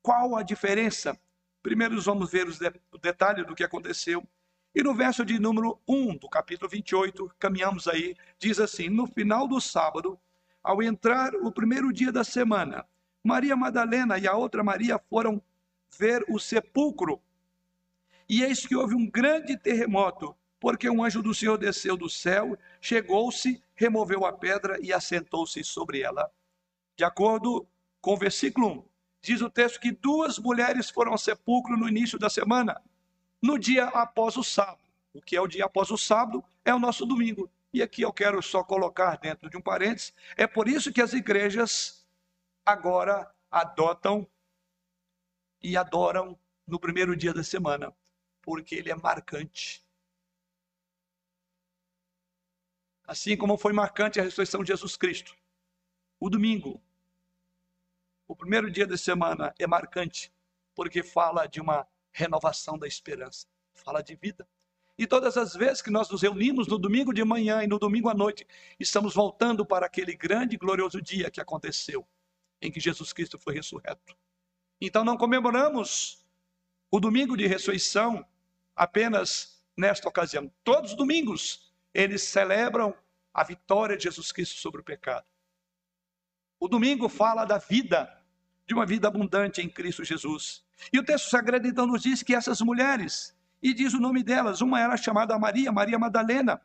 [0.00, 1.18] Qual a diferença?
[1.62, 2.46] Primeiro vamos ver
[2.92, 4.26] o detalhe do que aconteceu.
[4.74, 9.48] E no verso de número 1 do capítulo 28, caminhamos aí, diz assim: No final
[9.48, 10.18] do sábado,
[10.62, 12.86] ao entrar o primeiro dia da semana,
[13.24, 15.42] Maria Madalena e a outra Maria foram
[15.98, 17.20] ver o sepulcro.
[18.28, 22.56] E eis que houve um grande terremoto, porque um anjo do Senhor desceu do céu,
[22.80, 26.30] chegou-se, removeu a pedra e assentou-se sobre ela.
[26.96, 27.66] De acordo
[28.00, 28.84] com o versículo 1,
[29.28, 32.82] diz o texto que duas mulheres foram ao sepulcro no início da semana,
[33.42, 34.80] no dia após o sábado.
[35.12, 37.50] O que é o dia após o sábado é o nosso domingo.
[37.70, 41.12] E aqui eu quero só colocar dentro de um parênteses, é por isso que as
[41.12, 42.06] igrejas
[42.64, 44.26] agora adotam
[45.60, 47.94] e adoram no primeiro dia da semana,
[48.40, 49.84] porque ele é marcante.
[53.06, 55.36] Assim como foi marcante a ressurreição de Jesus Cristo.
[56.18, 56.82] O domingo,
[58.28, 60.30] o primeiro dia da semana, é marcante
[60.74, 63.46] porque fala de uma renovação da esperança.
[63.72, 64.46] fala de vida.
[64.98, 68.08] E todas as vezes que nós nos reunimos no domingo de manhã e no domingo
[68.08, 68.46] à noite,
[68.78, 72.06] estamos voltando para aquele grande e glorioso dia que aconteceu,
[72.60, 74.16] em que Jesus Cristo foi ressurreto.
[74.80, 76.26] Então não comemoramos
[76.90, 78.26] o domingo de ressurreição
[78.74, 80.52] apenas nesta ocasião.
[80.64, 82.94] Todos os domingos eles celebram
[83.32, 85.26] a vitória de Jesus Cristo sobre o pecado.
[86.58, 88.17] O domingo fala da vida,
[88.68, 90.62] de uma vida abundante em Cristo Jesus.
[90.92, 94.60] E o texto sagrado então nos diz que essas mulheres, e diz o nome delas.
[94.60, 96.60] Uma era chamada Maria, Maria Madalena.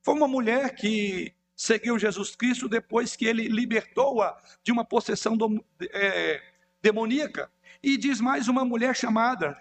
[0.00, 5.62] Foi uma mulher que seguiu Jesus Cristo depois que ele libertou-a de uma possessão do,
[5.92, 6.40] é,
[6.80, 7.50] demoníaca.
[7.82, 9.60] E diz mais uma mulher chamada,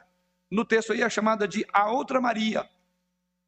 [0.50, 2.70] no texto aí é chamada de a outra Maria.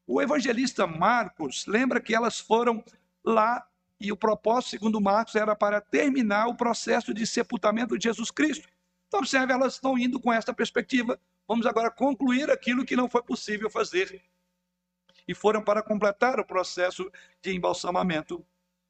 [0.07, 2.83] O evangelista Marcos lembra que elas foram
[3.23, 3.65] lá
[4.01, 8.67] e o propósito, segundo Marcos, era para terminar o processo de sepultamento de Jesus Cristo.
[9.07, 11.19] Então, observe, elas estão indo com esta perspectiva
[11.51, 14.23] Vamos agora concluir aquilo que não foi possível fazer.
[15.27, 17.11] E foram para completar o processo
[17.41, 18.41] de embalsamamento.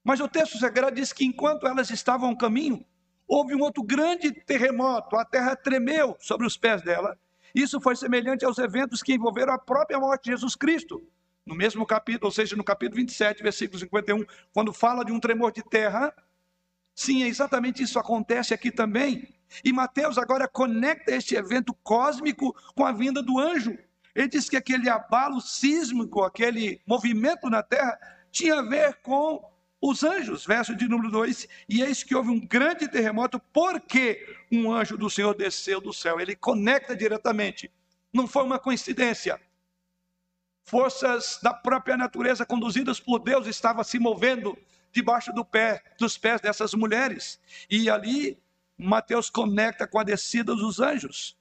[0.03, 2.85] Mas o texto sagrado diz que enquanto elas estavam no caminho,
[3.27, 7.17] houve um outro grande terremoto, a terra tremeu sobre os pés dela.
[7.53, 11.01] Isso foi semelhante aos eventos que envolveram a própria morte de Jesus Cristo.
[11.45, 15.51] No mesmo capítulo, ou seja, no capítulo 27, versículo 51, quando fala de um tremor
[15.51, 16.13] de terra,
[16.93, 19.27] sim, é exatamente isso acontece aqui também.
[19.63, 23.77] E Mateus agora conecta este evento cósmico com a vinda do anjo.
[24.13, 27.97] Ele diz que aquele abalo sísmico, aquele movimento na terra,
[28.31, 29.43] tinha a ver com
[29.81, 31.47] os anjos, verso de número 2.
[31.67, 36.19] E eis que houve um grande terremoto, porque um anjo do Senhor desceu do céu.
[36.19, 37.71] Ele conecta diretamente.
[38.13, 39.39] Não foi uma coincidência.
[40.71, 44.57] Forças da própria natureza, conduzidas por Deus, estavam se movendo
[44.93, 47.41] debaixo do pé, dos pés dessas mulheres.
[47.69, 48.41] E ali
[48.77, 51.37] Mateus conecta com a descida dos anjos.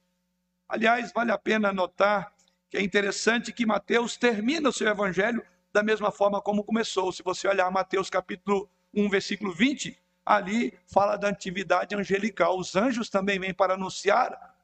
[0.67, 2.33] Aliás, vale a pena notar
[2.69, 5.41] que é interessante que Mateus termina o seu evangelho
[5.71, 7.09] da mesma forma como começou.
[7.13, 12.59] Se você olhar Mateus capítulo 1, versículo 20, ali fala da atividade angelical.
[12.59, 14.57] Os anjos também vêm para anunciar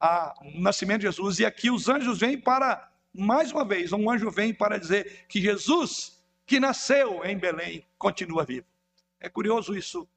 [0.00, 1.40] a, o nascimento de Jesus.
[1.40, 5.40] E aqui os anjos vêm para, mais uma vez, um anjo vem para dizer que
[5.40, 8.66] Jesus, que nasceu em Belém, continua vivo.
[9.20, 10.08] É curioso isso.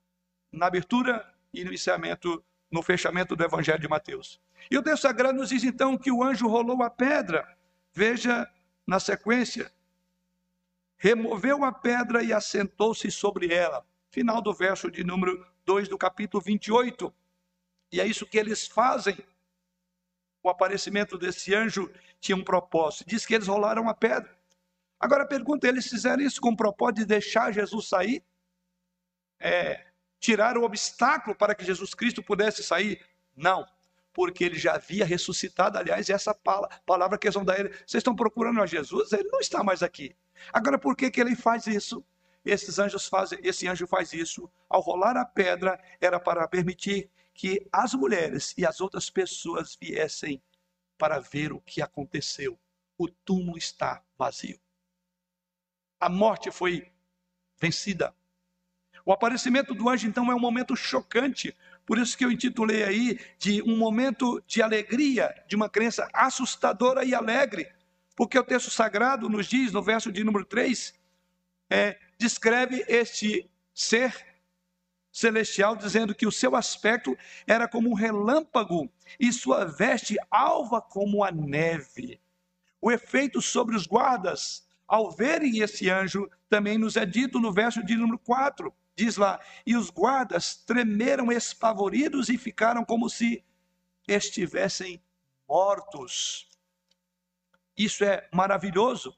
[0.52, 4.42] Na abertura e no encerramento, no fechamento do Evangelho de Mateus.
[4.72, 7.48] E o texto sagrado nos diz então que o anjo rolou a pedra.
[7.94, 8.50] Veja
[8.86, 9.72] na sequência.
[10.98, 13.86] Removeu a pedra e assentou-se sobre ela.
[14.10, 17.14] Final do verso de número 2 do capítulo 28.
[17.92, 19.18] E é isso que eles fazem.
[20.48, 23.04] O aparecimento desse anjo tinha um propósito.
[23.06, 24.34] Diz que eles rolaram a pedra.
[24.98, 28.24] Agora pergunta: eles fizeram isso com o propósito de deixar Jesus sair?
[29.42, 29.88] É,
[30.22, 33.06] tirar o obstáculo para que Jesus Cristo pudesse sair?
[33.36, 33.68] Não,
[34.14, 35.78] porque ele já havia ressuscitado.
[35.78, 39.12] Aliás, essa palavra que eles vão dar ele, vocês estão procurando a Jesus?
[39.12, 40.16] Ele não está mais aqui.
[40.54, 42.02] Agora, por que, que ele faz isso?
[42.46, 47.68] Esses anjos fazem, esse anjo faz isso ao rolar a pedra, era para permitir que
[47.72, 50.42] as mulheres e as outras pessoas viessem
[50.98, 52.60] para ver o que aconteceu.
[52.98, 54.60] O túmulo está vazio.
[56.00, 56.92] A morte foi
[57.62, 58.14] vencida.
[59.06, 61.56] O aparecimento do anjo, então, é um momento chocante.
[61.86, 67.06] Por isso que eu intitulei aí de um momento de alegria, de uma crença assustadora
[67.06, 67.72] e alegre.
[68.16, 70.92] Porque o texto sagrado nos diz, no verso de número 3,
[71.70, 74.37] é, descreve este ser
[75.20, 81.24] celestial, dizendo que o seu aspecto era como um relâmpago e sua veste alva como
[81.24, 82.20] a neve.
[82.82, 87.84] O efeito sobre os guardas, ao verem esse anjo, também nos é dito no verso
[87.84, 93.46] de número 4 Diz lá: E os guardas tremeram espavoridos e ficaram como se
[94.08, 95.00] estivessem
[95.48, 96.50] mortos.
[97.78, 99.16] Isso é maravilhoso.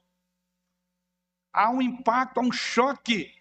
[1.50, 3.32] Há um impacto, há um choque,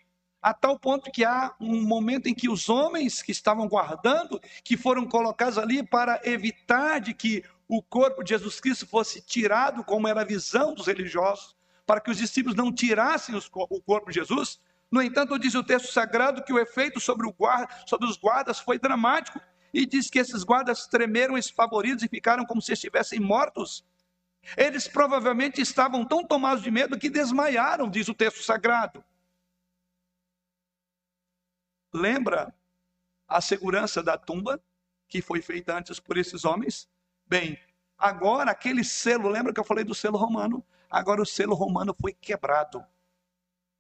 [0.42, 4.78] a tal ponto que há um momento em que os homens que estavam guardando, que
[4.78, 10.08] foram colocados ali para evitar de que o corpo de Jesus Cristo fosse tirado, como
[10.08, 14.60] era a visão dos religiosos, para que os discípulos não tirassem o corpo de Jesus,
[14.92, 18.80] no entanto, diz o texto sagrado que o efeito sobre, guarda, sobre os guardas foi
[18.80, 19.40] dramático.
[19.72, 23.86] E diz que esses guardas tremeram espavoridos e ficaram como se estivessem mortos.
[24.58, 29.04] Eles provavelmente estavam tão tomados de medo que desmaiaram, diz o texto sagrado
[31.94, 32.54] lembra
[33.28, 34.62] a segurança da tumba
[35.08, 36.90] que foi feita antes por esses homens?
[37.26, 37.60] Bem,
[37.98, 40.66] agora aquele selo, lembra que eu falei do selo romano?
[40.90, 42.84] Agora o selo romano foi quebrado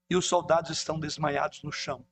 [0.10, 2.06] e os soldados estão desmaiados no chão.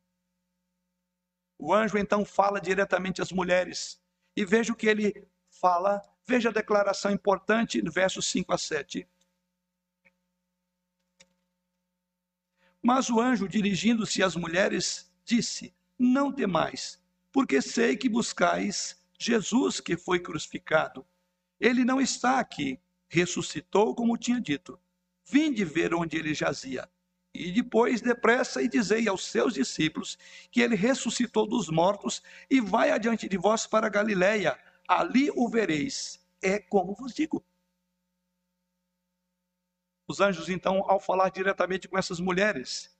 [1.57, 3.99] O anjo então fala diretamente às mulheres
[4.35, 9.07] e veja o que ele fala, veja a declaração importante no versos 5 a 7.
[12.81, 19.97] Mas o anjo, dirigindo-se às mulheres, disse: não temais, porque sei que buscais Jesus que
[19.97, 21.05] foi crucificado.
[21.59, 22.79] Ele não está aqui,
[23.09, 24.79] ressuscitou como tinha dito.
[25.25, 26.87] Vinde ver onde ele jazia.
[27.33, 30.17] E depois, depressa, e dizei aos seus discípulos
[30.51, 34.57] que ele ressuscitou dos mortos e vai adiante de vós para Galiléia.
[34.87, 36.19] Ali o vereis.
[36.41, 37.43] É como vos digo.
[40.07, 42.95] Os anjos, então, ao falar diretamente com essas mulheres,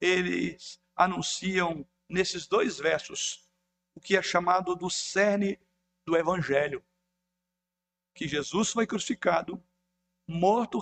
[0.00, 3.46] eles anunciam nesses dois versos
[3.94, 5.58] o que é chamado do cerne
[6.06, 6.84] do evangelho.
[8.14, 9.62] Que Jesus foi crucificado,
[10.26, 10.80] morto,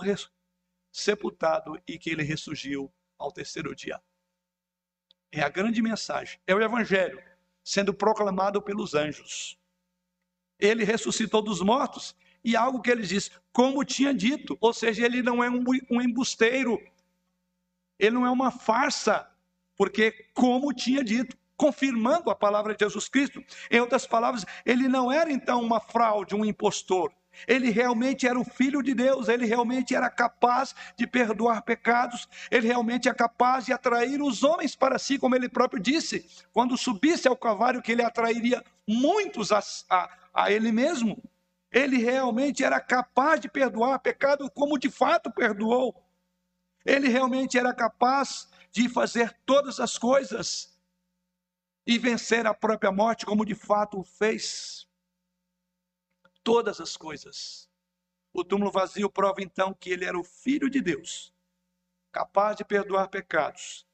[0.91, 4.01] sepultado e que ele ressurgiu ao terceiro dia.
[5.31, 7.21] É a grande mensagem, é o evangelho
[7.63, 9.59] sendo proclamado pelos anjos.
[10.57, 15.21] Ele ressuscitou dos mortos e algo que ele diz, como tinha dito, ou seja, ele
[15.21, 16.81] não é um, embusteiro,
[17.99, 19.29] ele não é uma farsa,
[19.77, 23.43] porque como tinha dito, confirmando a palavra de Jesus Cristo.
[23.69, 27.11] Em outras palavras, ele não era então uma fraude, um impostor.
[27.47, 32.65] Ele realmente era o filho de Deus, ele realmente era capaz de perdoar pecados, ele
[32.65, 37.27] realmente é capaz de atrair os homens para si, como ele próprio disse, quando subisse
[37.27, 41.21] ao Calvário, que ele atrairia muitos a, a, a ele mesmo.
[41.71, 46.03] Ele realmente era capaz de perdoar pecado como de fato perdoou.
[46.83, 50.77] Ele realmente era capaz de fazer todas as coisas
[51.85, 54.87] e vencer a própria morte como de fato fez.
[56.43, 57.69] Todas as coisas.
[58.33, 61.33] O túmulo vazio prova então que ele era o filho de Deus,
[62.11, 63.87] capaz de perdoar pecados,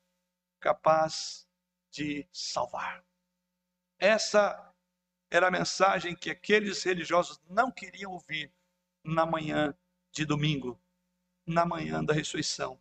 [0.60, 1.48] capaz
[1.90, 3.06] de salvar.
[3.98, 4.74] Essa
[5.32, 8.52] era a mensagem que aqueles religiosos não queriam ouvir
[9.04, 9.74] na manhã
[10.12, 10.80] de domingo,
[11.46, 12.80] na manhã da ressurreição.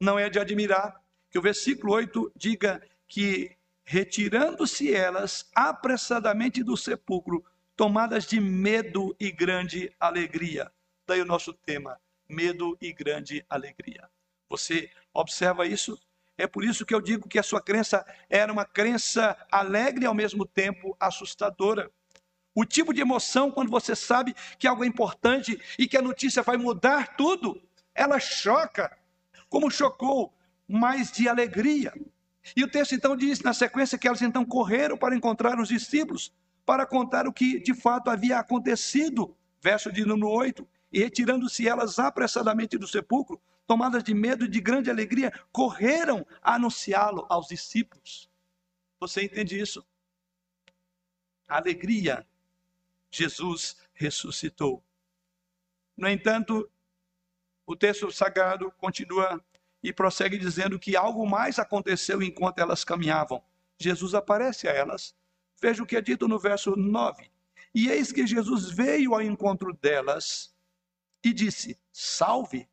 [0.00, 1.03] Não é de admirar
[1.34, 7.44] que o versículo 8 diga que, retirando-se elas apressadamente do sepulcro,
[7.74, 10.70] tomadas de medo e grande alegria.
[11.04, 14.08] Daí o nosso tema: medo e grande alegria.
[14.48, 16.00] Você observa isso?
[16.38, 20.06] É por isso que eu digo que a sua crença era uma crença alegre e
[20.06, 21.90] ao mesmo tempo assustadora.
[22.54, 26.44] O tipo de emoção quando você sabe que algo é importante e que a notícia
[26.44, 27.60] vai mudar tudo,
[27.92, 28.96] ela choca,
[29.48, 30.33] como chocou,
[30.68, 31.92] mas de alegria.
[32.56, 36.32] E o texto então diz na sequência que elas então correram para encontrar os discípulos,
[36.66, 39.36] para contar o que de fato havia acontecido.
[39.60, 40.66] Verso de número 8.
[40.92, 46.54] E retirando-se elas apressadamente do sepulcro, tomadas de medo e de grande alegria, correram a
[46.54, 48.30] anunciá-lo aos discípulos.
[49.00, 49.84] Você entende isso?
[51.48, 52.26] Alegria.
[53.10, 54.82] Jesus ressuscitou.
[55.96, 56.68] No entanto,
[57.66, 59.42] o texto sagrado continua
[59.84, 63.44] e prossegue dizendo que algo mais aconteceu enquanto elas caminhavam.
[63.78, 65.14] Jesus aparece a elas.
[65.60, 67.30] Veja o que é dito no verso 9.
[67.74, 70.56] E eis que Jesus veio ao encontro delas
[71.22, 72.66] e disse: Salve!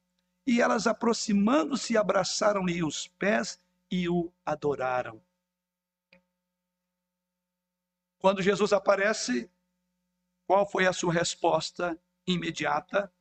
[0.47, 3.59] E elas, aproximando-se, abraçaram-lhe os pés
[3.91, 5.21] e o adoraram.
[8.19, 9.51] Quando Jesus aparece,
[10.47, 13.11] qual foi a sua resposta imediata?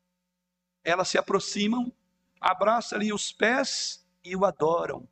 [0.84, 1.92] Elas se aproximam,
[2.40, 5.06] abraçam-lhe os pés e o adoram.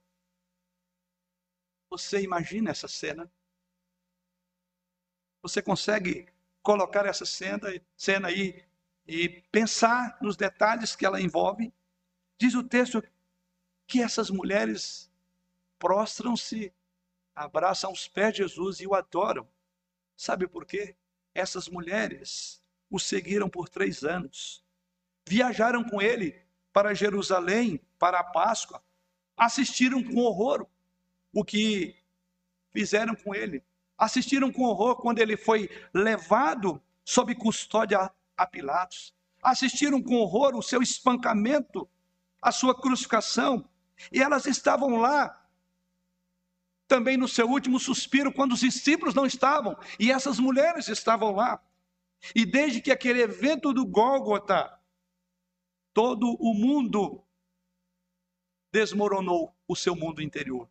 [1.91, 3.31] Você imagina essa cena?
[5.43, 6.27] Você consegue
[6.63, 8.65] colocar essa cena, cena aí
[9.07, 11.73] e pensar nos detalhes que ela envolve?
[12.39, 13.03] Diz o texto
[13.87, 15.11] que essas mulheres
[15.79, 16.73] prostram-se,
[17.35, 19.49] abraçam os pés de Jesus e o adoram.
[20.17, 20.97] Sabe por quê?
[21.35, 24.65] Essas mulheres o seguiram por três anos,
[25.27, 26.48] viajaram com ele
[26.79, 28.81] para Jerusalém para a Páscoa,
[29.37, 30.65] assistiram com horror
[31.33, 31.97] o que
[32.73, 33.65] fizeram com ele,
[33.99, 39.13] assistiram com horror quando ele foi levado sob custódia a Pilatos,
[39.43, 41.91] assistiram com horror o seu espancamento
[42.41, 43.69] a sua crucificação,
[44.13, 45.37] e elas estavam lá
[46.87, 51.61] também no seu último suspiro, quando os discípulos não estavam, e essas mulheres estavam lá.
[52.37, 54.78] E desde que aquele evento do Gólgota,
[55.99, 57.25] todo o mundo
[58.73, 60.71] desmoronou o seu mundo interior.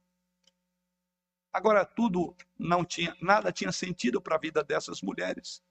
[1.51, 5.61] Agora tudo não tinha, nada tinha sentido para a vida dessas mulheres.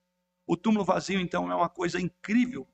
[0.46, 2.68] O túmulo vazio então é uma coisa incrível,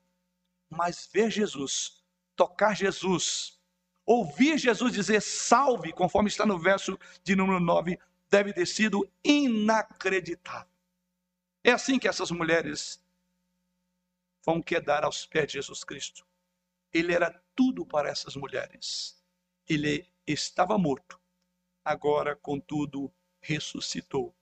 [0.69, 2.03] mas ver Jesus
[2.35, 3.57] tocar Jesus,
[4.05, 7.97] ouvir Jesus dizer salve, conforme está no verso de número 9,
[8.29, 10.67] deve ter sido inacreditável.
[11.63, 13.01] É assim que essas mulheres
[14.45, 16.25] vão quedar aos pés de Jesus Cristo.
[16.93, 19.21] Ele era tudo para essas mulheres.
[19.67, 21.19] Ele estava morto,
[21.83, 24.35] agora, contudo, ressuscitou.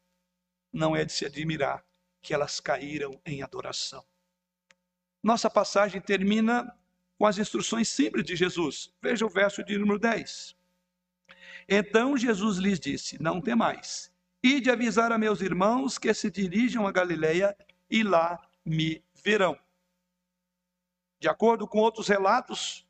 [0.72, 1.86] Não é de se admirar
[2.22, 4.06] que elas caíram em adoração.
[5.24, 6.76] Nossa passagem termina
[7.18, 8.94] com as instruções simples de Jesus.
[9.02, 10.56] Veja o verso de número 10.
[11.68, 14.12] Então Jesus lhes disse: Não temais,
[14.44, 17.56] e de avisar a meus irmãos que se dirijam a Galileia
[17.90, 19.58] e lá me verão.
[21.22, 22.84] De acordo com outros relatos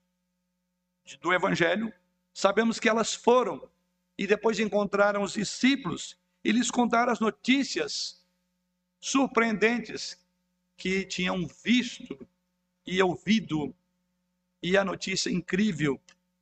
[1.20, 1.94] do Evangelho,
[2.34, 3.70] sabemos que elas foram
[4.18, 8.26] e depois encontraram os discípulos e lhes contaram as notícias
[9.02, 10.18] surpreendentes
[10.78, 12.26] que tinham visto
[12.88, 13.76] e ouvido.
[14.64, 16.00] E a notícia incrível,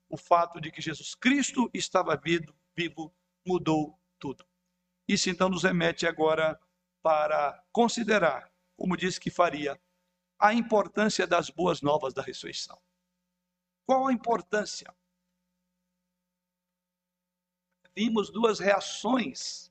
[0.08, 3.12] o fato de que Jesus Cristo estava vivo, vivo
[3.44, 4.46] mudou tudo.
[5.08, 6.60] Isso então nos remete agora
[7.02, 9.80] para considerar, como disse que faria,
[10.40, 12.82] a importância das boas novas da ressurreição.
[13.86, 14.96] Qual a importância?
[17.94, 19.70] Vimos duas reações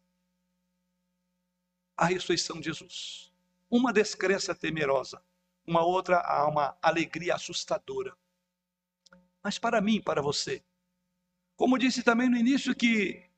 [1.96, 3.32] à ressurreição de Jesus.
[3.70, 5.24] Uma descrença temerosa,
[5.66, 8.16] uma outra a uma alegria assustadora.
[9.42, 10.62] Mas para mim, para você,
[11.56, 13.28] como disse também no início que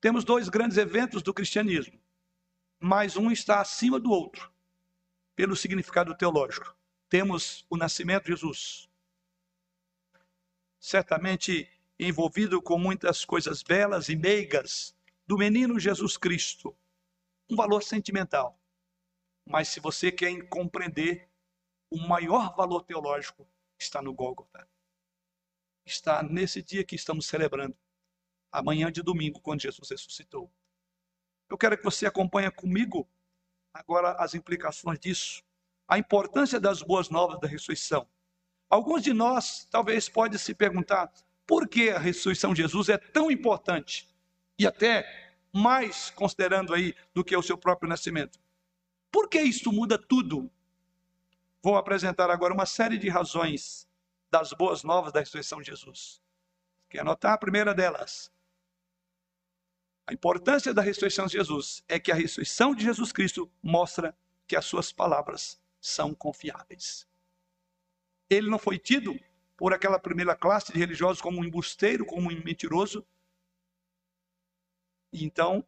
[0.00, 1.98] temos dois grandes eventos do cristianismo,
[2.78, 4.51] mas um está acima do outro,
[5.34, 6.76] pelo significado teológico.
[7.08, 8.88] Temos o nascimento de Jesus,
[10.78, 16.76] certamente envolvido com muitas coisas belas e meigas do menino Jesus Cristo.
[17.48, 18.58] Um valor sentimental.
[19.46, 21.28] Mas se você quer compreender,
[21.90, 23.46] o maior valor teológico
[23.78, 24.68] está no Gólgota.
[25.84, 27.76] Está nesse dia que estamos celebrando,
[28.50, 30.50] amanhã de domingo, quando Jesus ressuscitou.
[31.50, 33.08] Eu quero que você acompanhe comigo
[33.72, 35.42] agora as implicações disso,
[35.88, 38.06] a importância das boas novas da ressurreição
[38.72, 41.12] Alguns de nós talvez pode se perguntar
[41.46, 44.08] por que a ressurreição de Jesus é tão importante
[44.58, 48.40] e até mais considerando aí do que o seu próprio nascimento.
[49.10, 50.50] Por que isso muda tudo?
[51.62, 53.86] Vou apresentar agora uma série de razões
[54.30, 56.22] das boas novas da ressurreição de Jesus.
[56.88, 58.32] Quer anotar a primeira delas?
[60.06, 64.56] A importância da ressurreição de Jesus é que a ressurreição de Jesus Cristo mostra que
[64.56, 67.06] as suas palavras são confiáveis
[68.36, 69.18] ele não foi tido
[69.56, 73.06] por aquela primeira classe de religiosos como um embusteiro, como um mentiroso.
[75.12, 75.64] Então,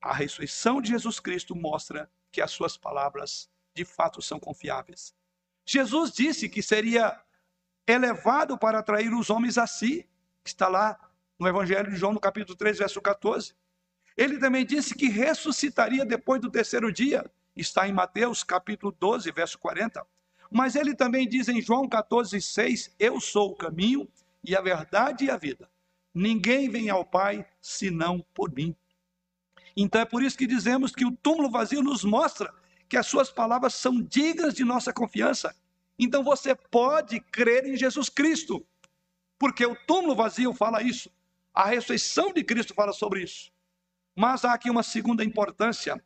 [0.00, 5.14] a ressurreição de Jesus Cristo mostra que as suas palavras de fato são confiáveis.
[5.64, 7.22] Jesus disse que seria
[7.86, 10.08] elevado para atrair os homens a si,
[10.44, 10.98] está lá
[11.38, 13.54] no Evangelho de João, no capítulo 3, verso 14.
[14.20, 17.24] Ele também disse que ressuscitaria depois do terceiro dia,
[17.56, 20.06] está em Mateus, capítulo 12, verso 40.
[20.50, 24.06] Mas ele também diz em João 14,6: Eu sou o caminho
[24.44, 25.70] e a verdade e a vida.
[26.12, 28.76] Ninguém vem ao Pai senão por mim.
[29.74, 32.52] Então é por isso que dizemos que o túmulo vazio nos mostra
[32.90, 35.56] que as suas palavras são dignas de nossa confiança.
[35.98, 38.62] Então você pode crer em Jesus Cristo,
[39.38, 41.10] porque o túmulo vazio fala isso.
[41.54, 43.50] A ressurreição de Cristo fala sobre isso.
[44.14, 46.02] Mas há aqui uma segunda importância.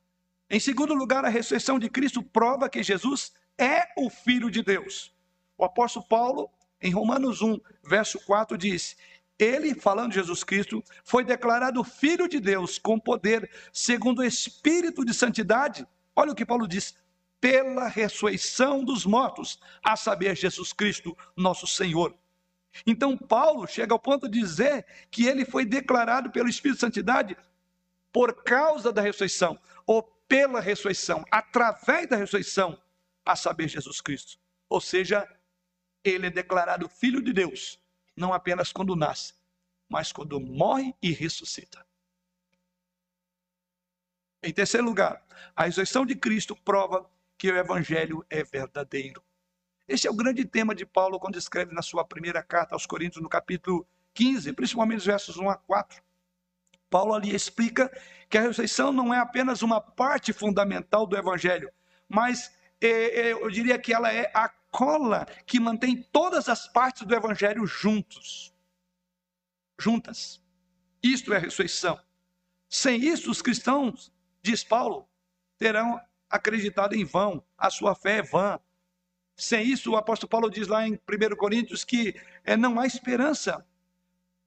[0.49, 5.13] Em segundo lugar, a ressurreição de Cristo prova que Jesus é o Filho de Deus.
[5.57, 6.51] O apóstolo Paulo,
[6.81, 8.97] em Romanos 1, verso 4, diz:
[9.39, 15.05] Ele, falando de Jesus Cristo, foi declarado Filho de Deus com poder, segundo o Espírito
[15.05, 15.87] de Santidade.
[16.15, 16.97] Olha o que Paulo diz:
[17.41, 22.17] pela ressurreição dos mortos, a saber, Jesus Cristo, nosso Senhor.
[22.87, 27.37] Então, Paulo chega ao ponto de dizer que ele foi declarado pelo Espírito de Santidade
[28.15, 32.81] por causa da ressurreição, ou pela ressurreição, através da ressurreição,
[33.27, 34.39] a saber, Jesus Cristo.
[34.69, 35.29] Ou seja,
[36.05, 37.81] ele é declarado filho de Deus,
[38.17, 39.35] não apenas quando nasce,
[39.89, 41.85] mas quando morre e ressuscita.
[44.45, 49.25] Em terceiro lugar, a ressurreição de Cristo prova que o evangelho é verdadeiro.
[49.89, 53.21] Esse é o grande tema de Paulo quando escreve na sua primeira carta aos Coríntios,
[53.21, 56.01] no capítulo 15, principalmente os versos 1 a 4.
[56.95, 57.91] Paulo ali explica
[58.31, 61.69] que a ressurreição não é apenas uma parte fundamental do evangelho,
[62.09, 67.67] mas eu diria que ela é a cola que mantém todas as partes do evangelho
[67.67, 68.55] juntos.
[69.77, 70.41] Juntas.
[71.03, 71.99] Isto é a ressurreição.
[72.69, 75.09] Sem isso, os cristãos, diz Paulo,
[75.59, 78.61] terão acreditado em vão, a sua fé é vã.
[79.35, 82.15] Sem isso, o apóstolo Paulo diz lá em 1 Coríntios que
[82.45, 83.67] é, não há esperança.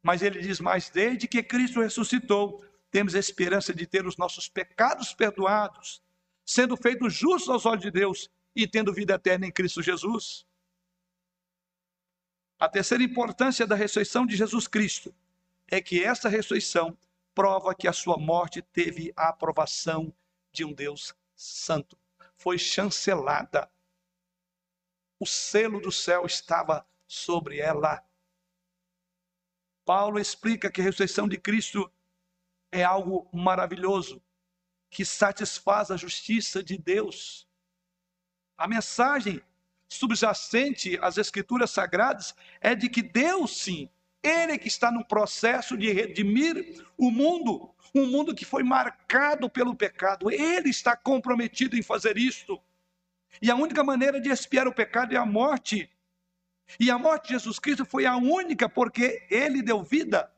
[0.02, 4.48] Mas ele diz mais: desde que Cristo ressuscitou, temos a esperança de ter os nossos
[4.48, 6.02] pecados perdoados
[6.48, 10.48] sendo feitos justos aos olhos de Deus e tendo vida eterna em Cristo Jesus.
[12.58, 15.14] A terceira importância da ressurreição de Jesus Cristo
[15.68, 16.98] é que esta ressurreição
[17.36, 20.12] prova que a sua morte teve a aprovação
[20.52, 22.00] de um Deus santo.
[22.38, 23.70] Foi chancelada.
[25.20, 28.04] O selo do céu estava sobre ela.
[29.88, 31.90] Paulo explica que a ressurreição de Cristo
[32.70, 34.22] é algo maravilhoso,
[34.90, 37.48] que satisfaz a justiça de Deus.
[38.58, 39.42] A mensagem
[39.88, 43.90] subjacente às Escrituras Sagradas é de que Deus, sim,
[44.22, 49.74] Ele que está no processo de redimir o mundo, um mundo que foi marcado pelo
[49.74, 52.62] pecado, Ele está comprometido em fazer isto.
[53.42, 55.90] E a única maneira de expiar o pecado é a morte.
[56.80, 60.32] E a morte de Jesus Cristo foi a única porque Ele deu vida,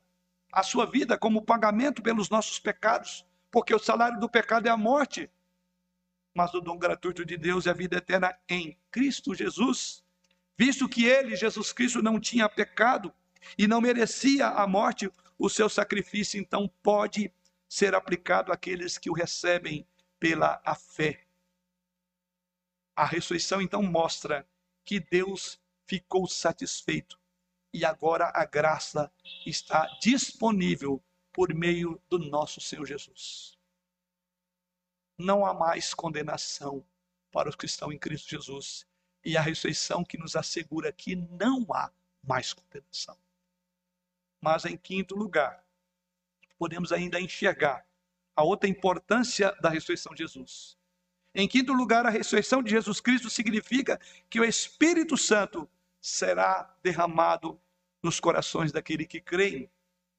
[0.52, 4.76] a sua vida, como pagamento pelos nossos pecados, porque o salário do pecado é a
[4.76, 5.30] morte
[6.34, 10.04] mas o dom gratuito de Deus é a vida eterna em Cristo Jesus.
[10.56, 13.12] Visto que ele, Jesus Cristo, não tinha pecado
[13.58, 17.32] e não merecia a morte, o seu sacrifício então pode
[17.68, 19.86] ser aplicado àqueles que o recebem
[20.18, 21.24] pela a fé.
[22.94, 24.46] A ressurreição então mostra
[24.84, 25.58] que Deus
[25.90, 27.18] ficou satisfeito
[27.72, 29.12] e agora a graça
[29.46, 33.60] está disponível por meio do nosso Senhor Jesus
[35.20, 36.84] não há mais condenação
[37.30, 38.86] para os que estão em Cristo Jesus.
[39.22, 43.16] E a ressurreição que nos assegura que não há mais condenação.
[44.40, 45.62] Mas, em quinto lugar,
[46.58, 47.86] podemos ainda enxergar
[48.34, 50.78] a outra importância da ressurreição de Jesus.
[51.34, 55.68] Em quinto lugar, a ressurreição de Jesus Cristo significa que o Espírito Santo
[56.00, 57.60] será derramado
[58.02, 59.70] nos corações daquele que creem.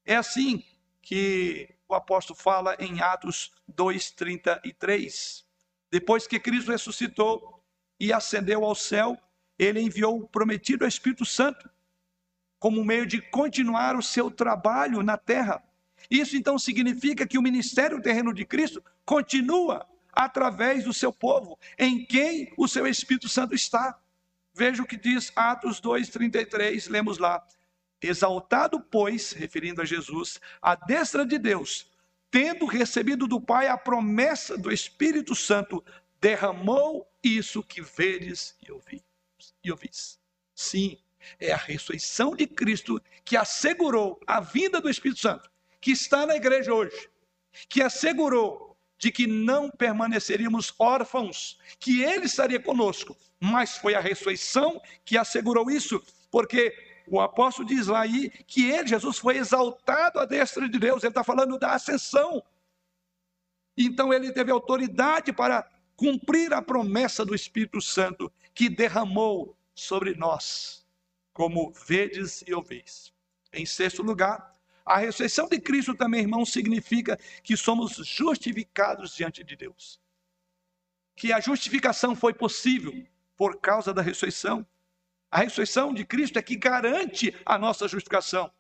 [0.06, 0.64] É assim
[1.02, 5.46] que o apóstolo fala em Atos 2:33.
[5.90, 7.64] Depois que Cristo ressuscitou
[8.00, 9.18] e ascendeu ao céu,
[9.58, 11.70] ele enviou o prometido Espírito Santo
[12.60, 15.64] como meio de continuar o seu trabalho na terra.
[16.10, 22.06] Isso então significa que o ministério terreno de Cristo continua através do seu povo, em
[22.06, 24.00] quem o seu Espírito Santo está.
[24.54, 27.46] Veja o que diz Atos 2:33, lemos lá.
[28.02, 31.88] Exaltado, pois, referindo a Jesus, a destra de Deus,
[32.32, 35.84] tendo recebido do Pai a promessa do Espírito Santo,
[36.20, 39.04] derramou isso que vedes e ouvis.
[39.64, 40.20] E ouvis.
[40.56, 40.98] Sim,
[41.40, 45.50] é a ressurreição de Cristo que assegurou a vinda do Espírito Santo,
[45.80, 47.10] que está na igreja hoje,
[47.70, 48.71] que assegurou
[49.02, 55.72] de que não permaneceríamos órfãos, que Ele estaria conosco, mas foi a ressurreição que assegurou
[55.72, 56.00] isso,
[56.30, 56.72] porque
[57.08, 61.04] o apóstolo diz lá aí que ele, Jesus, foi exaltado à destra de Deus.
[61.04, 62.44] Ele está falando da ascensão.
[63.76, 70.86] Então ele teve autoridade para cumprir a promessa do Espírito Santo que derramou sobre nós,
[71.34, 73.12] como vedes e ouvis.
[73.52, 74.51] Em sexto lugar,
[74.86, 80.00] a ressurreição de Cristo também, irmão, significa que somos justificados diante de Deus.
[81.16, 83.06] Que a justificação foi possível
[83.38, 84.66] por causa da ressurreição.
[85.30, 88.52] A ressurreição de Cristo é que garante a nossa justificação.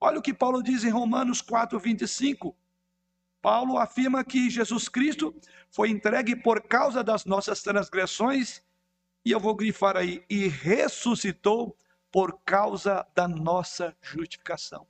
[0.00, 2.56] Olha o que Paulo diz em Romanos 4, 25.
[3.40, 5.34] Paulo afirma que Jesus Cristo
[5.70, 8.62] foi entregue por causa das nossas transgressões,
[9.24, 11.76] e eu vou grifar aí, e ressuscitou
[12.10, 14.86] por causa da nossa justificação.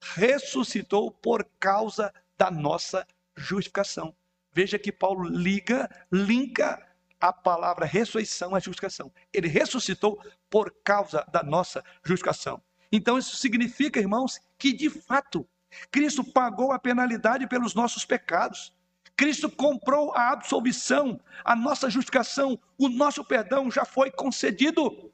[0.00, 4.14] Ressuscitou por causa da nossa justificação.
[4.52, 6.82] Veja que Paulo liga, linka
[7.20, 9.12] a palavra ressurreição é justificação.
[9.32, 12.62] Ele ressuscitou por causa da nossa justificação.
[12.92, 15.46] Então, isso significa, irmãos, que de fato
[15.90, 18.72] Cristo pagou a penalidade pelos nossos pecados.
[19.16, 25.10] Cristo comprou a absolvição, a nossa justificação, o nosso perdão já foi concedido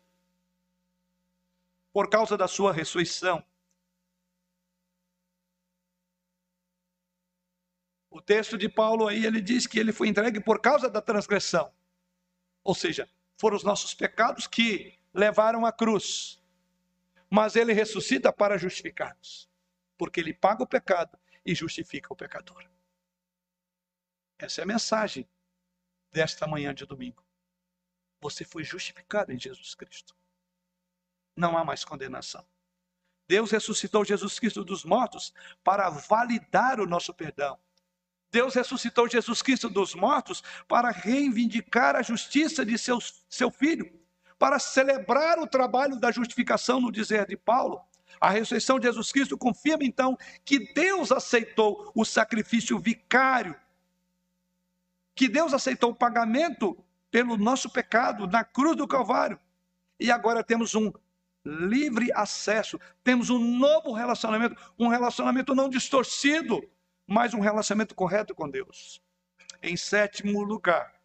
[1.93, 3.45] por causa da sua ressurreição.
[8.23, 11.73] Texto de Paulo aí, ele diz que ele foi entregue por causa da transgressão.
[12.64, 16.41] Ou seja, foram os nossos pecados que levaram à cruz.
[17.29, 19.51] Mas ele ressuscita para justificar-nos,
[19.97, 22.64] porque ele paga o pecado e justifica o pecador.
[24.39, 25.29] Essa é a mensagem
[26.11, 27.25] desta manhã de domingo.
[28.20, 30.14] Você foi justificado em Jesus Cristo.
[31.37, 32.47] Não há mais condenação.
[33.27, 35.33] Deus ressuscitou Jesus Cristo dos mortos
[35.64, 37.59] para validar o nosso perdão
[38.33, 43.93] Deus ressuscitou Jesus Cristo dos mortos para reivindicar a justiça de seu, seu filho,
[44.39, 47.78] para celebrar o trabalho da justificação no dizer de Paulo.
[48.18, 53.55] A ressurreição de Jesus Cristo confirma então que Deus aceitou o sacrifício vicário,
[55.14, 59.39] que Deus aceitou o pagamento pelo nosso pecado na cruz do Calvário.
[60.01, 60.91] E agora temos um
[61.45, 62.80] livre acesso.
[63.05, 66.62] Temos um novo relacionamento, um relacionamento não distorcido,
[67.13, 69.03] mas um relacionamento correto com Deus.
[69.63, 70.99] Em sétimo lugar,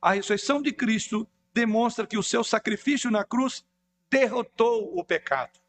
[0.00, 3.66] a ressurreição de Cristo demonstra que o seu sacrifício na cruz
[4.08, 5.60] derrotou o pecado.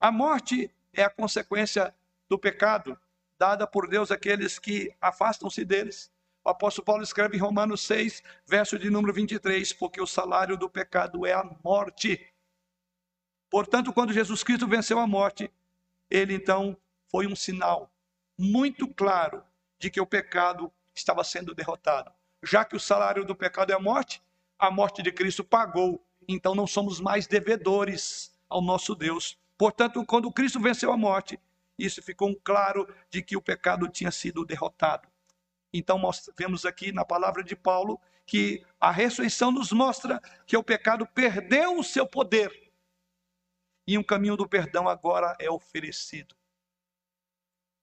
[0.00, 1.94] A morte é a consequência
[2.30, 2.98] do pecado
[3.38, 6.10] dada por Deus àqueles que afastam-se deles.
[6.42, 10.70] O apóstolo Paulo escreve em Romanos 6, verso de número 23, porque o salário do
[10.70, 12.26] pecado é a morte.
[13.50, 15.52] Portanto, quando Jesus Cristo venceu a morte,
[16.10, 16.74] ele então
[17.10, 17.92] foi um sinal
[18.38, 19.42] muito claro
[19.78, 22.10] de que o pecado estava sendo derrotado.
[22.42, 24.22] Já que o salário do pecado é a morte,
[24.58, 29.36] a morte de Cristo pagou, então não somos mais devedores ao nosso Deus.
[29.56, 31.38] Portanto, quando Cristo venceu a morte,
[31.76, 35.08] isso ficou claro de que o pecado tinha sido derrotado.
[35.72, 40.62] Então, nós vemos aqui na palavra de Paulo que a ressurreição nos mostra que o
[40.62, 42.68] pecado perdeu o seu poder
[43.88, 46.36] e um caminho do perdão agora é oferecido.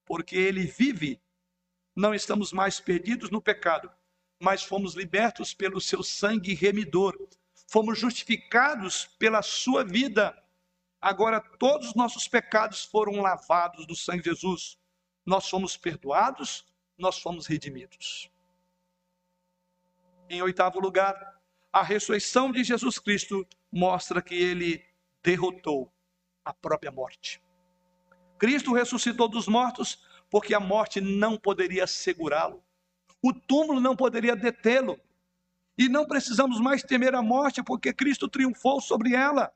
[0.05, 1.21] Porque ele vive,
[1.95, 3.91] não estamos mais perdidos no pecado,
[4.39, 7.17] mas fomos libertos pelo seu sangue remidor,
[7.67, 10.37] fomos justificados pela sua vida.
[11.01, 14.77] Agora todos os nossos pecados foram lavados do sangue de Jesus.
[15.25, 16.65] Nós fomos perdoados,
[16.97, 18.29] nós fomos redimidos.
[20.29, 21.15] Em oitavo lugar,
[21.71, 24.83] a ressurreição de Jesus Cristo mostra que ele
[25.21, 25.91] derrotou
[26.43, 27.44] a própria morte.
[28.45, 29.97] Cristo ressuscitou dos mortos
[30.29, 32.63] porque a morte não poderia segurá-lo.
[33.19, 34.99] O túmulo não poderia detê-lo.
[35.75, 39.51] E não precisamos mais temer a morte porque Cristo triunfou sobre ela.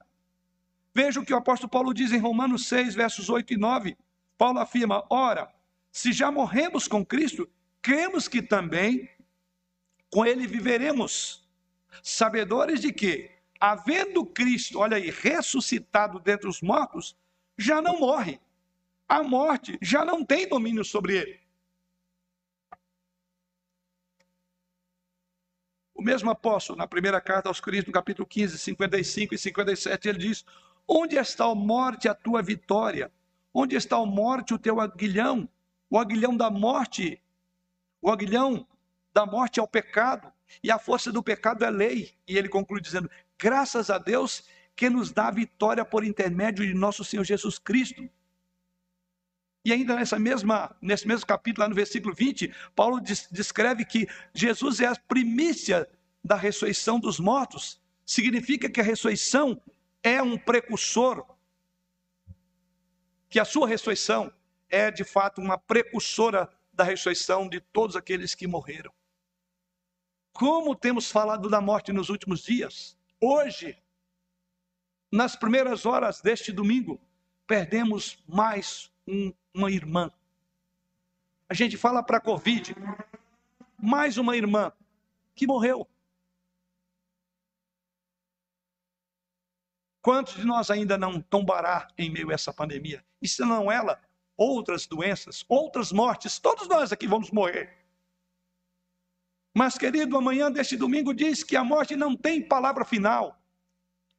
[0.92, 3.96] Veja o que o apóstolo Paulo diz em Romanos 6, versos 8 e 9.
[4.36, 5.54] Paulo afirma: Ora,
[5.92, 7.48] se já morremos com Cristo,
[7.84, 9.08] cremos que também
[10.10, 11.48] com Ele viveremos,
[12.02, 13.30] sabedores de que,
[13.60, 17.16] havendo Cristo, olha aí, ressuscitado dentre os mortos,
[17.56, 18.40] já não morre.
[19.10, 21.40] A morte já não tem domínio sobre ele.
[25.96, 30.20] O mesmo apóstolo, na primeira carta aos Coríntios, no capítulo 15, 55 e 57, ele
[30.20, 30.46] diz:
[30.88, 33.12] Onde está a morte, a tua vitória?
[33.52, 35.50] Onde está a morte, o teu aguilhão?
[35.90, 37.20] O aguilhão da morte,
[38.00, 38.66] o aguilhão
[39.12, 40.32] da morte é o pecado,
[40.64, 42.14] e a força do pecado é lei.
[42.28, 44.44] E ele conclui dizendo: graças a Deus
[44.76, 48.08] que nos dá a vitória por intermédio de nosso Senhor Jesus Cristo.
[49.70, 54.80] E ainda nessa mesma, nesse mesmo capítulo, lá no versículo 20, Paulo descreve que Jesus
[54.80, 55.88] é a primícia
[56.24, 57.80] da ressurreição dos mortos.
[58.04, 59.62] Significa que a ressurreição
[60.02, 61.24] é um precursor,
[63.30, 64.34] que a sua ressurreição
[64.72, 68.92] é de fato uma precursora da ressurreição de todos aqueles que morreram.
[70.34, 73.78] Como temos falado da morte nos últimos dias, hoje,
[75.12, 77.00] nas primeiras horas deste domingo,
[77.46, 80.12] perdemos mais um, uma irmã.
[81.48, 82.76] A gente fala para a Covid,
[83.78, 84.72] mais uma irmã
[85.36, 85.88] que morreu.
[90.02, 93.04] Quantos de nós ainda não tombará em meio a essa pandemia?
[93.22, 94.00] E se não ela,
[94.38, 97.78] outras doenças, outras mortes, todos nós aqui vamos morrer.
[99.54, 103.42] Mas, querido, amanhã deste domingo diz que a morte não tem palavra final.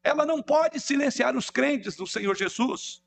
[0.03, 3.03] Ela não pode silenciar os crentes do Senhor Jesus.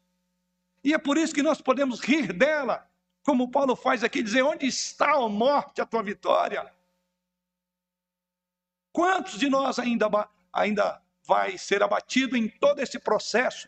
[0.84, 2.90] E é por isso que nós podemos rir dela,
[3.24, 6.72] como Paulo faz aqui, dizer: onde está a morte, a tua vitória?
[8.92, 10.08] Quantos de nós ainda,
[10.52, 13.68] ainda vai ser abatido em todo esse processo?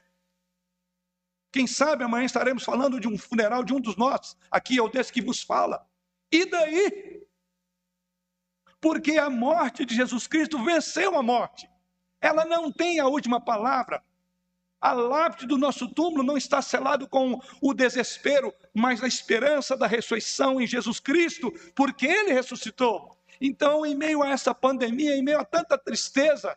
[1.51, 4.89] Quem sabe amanhã estaremos falando de um funeral de um dos nossos, aqui é o
[4.89, 5.87] desse que vos fala.
[6.29, 7.25] E daí?
[8.81, 11.67] Porque a morte de Jesus Cristo venceu a morte.
[12.19, 14.03] Ela não tem a última palavra.
[14.85, 19.87] A lápide do nosso túmulo não está selado com o desespero, mas a esperança da
[19.87, 23.17] ressurreição em Jesus Cristo, porque ele ressuscitou.
[23.41, 26.55] Então, em meio a essa pandemia, em meio a tanta tristeza,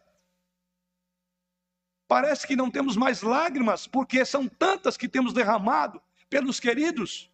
[2.06, 6.00] Parece que não temos mais lágrimas, porque são tantas que temos derramado
[6.30, 7.30] pelos queridos.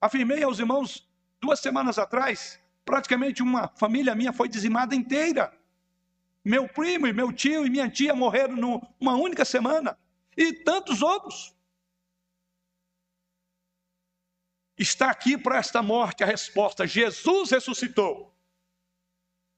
[0.00, 1.08] Afirmei aos irmãos
[1.40, 5.58] duas semanas atrás, praticamente uma família minha foi dizimada inteira.
[6.44, 9.98] Meu primo e meu tio e minha tia morreram numa única semana.
[10.36, 11.54] E tantos outros.
[14.76, 18.34] Está aqui para esta morte a resposta: Jesus ressuscitou.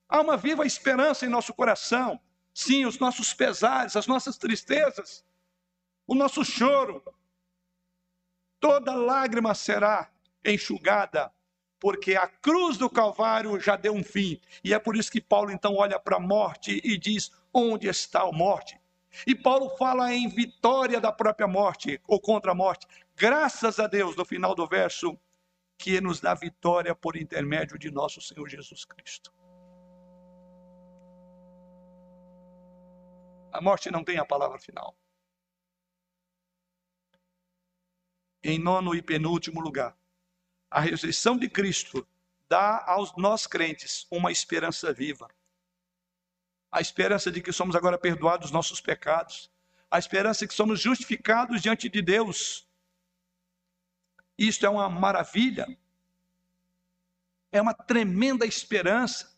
[0.08, 2.20] Há uma viva esperança em nosso coração.
[2.52, 5.24] Sim, os nossos pesares, as nossas tristezas,
[6.06, 7.02] o nosso choro,
[8.60, 10.12] toda lágrima será
[10.44, 11.32] enxugada,
[11.82, 14.40] porque a cruz do Calvário já deu um fim.
[14.62, 18.22] E é por isso que Paulo então olha para a morte e diz: Onde está
[18.22, 18.80] a morte?
[19.26, 22.86] E Paulo fala em vitória da própria morte, ou contra a morte.
[23.16, 25.18] Graças a Deus, no final do verso,
[25.76, 29.34] que nos dá vitória por intermédio de nosso Senhor Jesus Cristo.
[33.52, 34.96] A morte não tem a palavra final.
[38.40, 39.96] Em nono e penúltimo lugar,
[40.72, 42.06] a ressurreição de Cristo
[42.48, 45.28] dá aos nós crentes uma esperança viva.
[46.70, 49.50] A esperança de que somos agora perdoados dos nossos pecados.
[49.90, 52.66] A esperança de que somos justificados diante de Deus.
[54.38, 55.66] Isto é uma maravilha.
[57.50, 59.30] É uma tremenda esperança.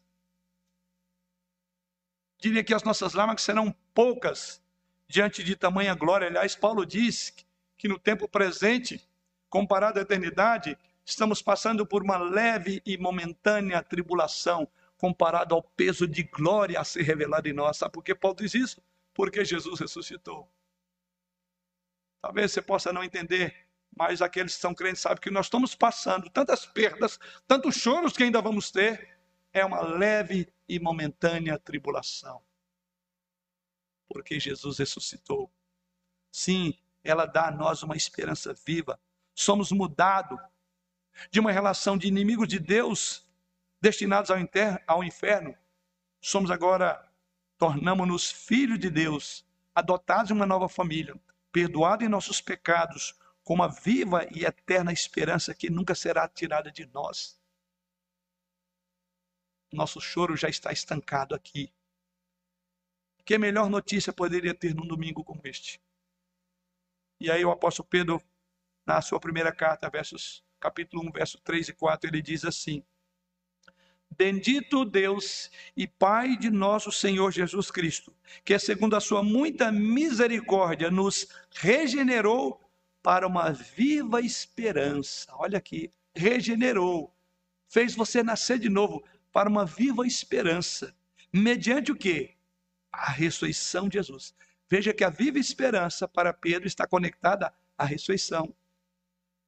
[2.38, 4.62] Diria que as nossas lágrimas serão poucas
[5.08, 6.28] diante de tamanha glória.
[6.28, 7.34] Aliás, Paulo diz
[7.76, 9.04] que no tempo presente,
[9.50, 16.22] comparado à eternidade, Estamos passando por uma leve e momentânea tribulação comparado ao peso de
[16.22, 17.76] glória a ser revelado em nós.
[17.76, 18.82] Sabe por que Paulo diz isso?
[19.12, 20.50] Porque Jesus ressuscitou.
[22.22, 26.30] Talvez você possa não entender, mas aqueles que são crentes sabem que nós estamos passando
[26.30, 29.18] tantas perdas, tantos choros que ainda vamos ter.
[29.52, 32.42] É uma leve e momentânea tribulação.
[34.08, 35.52] Porque Jesus ressuscitou.
[36.32, 38.98] Sim, ela dá a nós uma esperança viva.
[39.34, 40.40] Somos mudados
[41.30, 43.26] de uma relação de inimigos de Deus,
[43.80, 45.56] destinados ao, inter, ao inferno,
[46.20, 47.10] somos agora,
[47.58, 51.14] tornamos-nos filhos de Deus, adotados em uma nova família,
[51.52, 56.86] perdoados em nossos pecados, com uma viva e eterna esperança que nunca será tirada de
[56.86, 57.38] nós.
[59.70, 61.72] Nosso choro já está estancado aqui.
[63.24, 65.80] Que melhor notícia poderia ter num domingo como este?
[67.20, 68.22] E aí o apóstolo Pedro,
[68.86, 72.82] na sua primeira carta, versos capítulo 1, verso 3 e 4, ele diz assim:
[74.16, 80.90] Bendito Deus e Pai de nosso Senhor Jesus Cristo, que segundo a sua muita misericórdia
[80.90, 82.58] nos regenerou
[83.02, 85.30] para uma viva esperança.
[85.34, 87.12] Olha aqui, regenerou,
[87.68, 90.94] fez você nascer de novo para uma viva esperança.
[91.30, 92.30] Mediante o que?
[92.90, 94.34] A ressurreição de Jesus.
[94.66, 98.54] Veja que a viva esperança para Pedro está conectada à ressurreição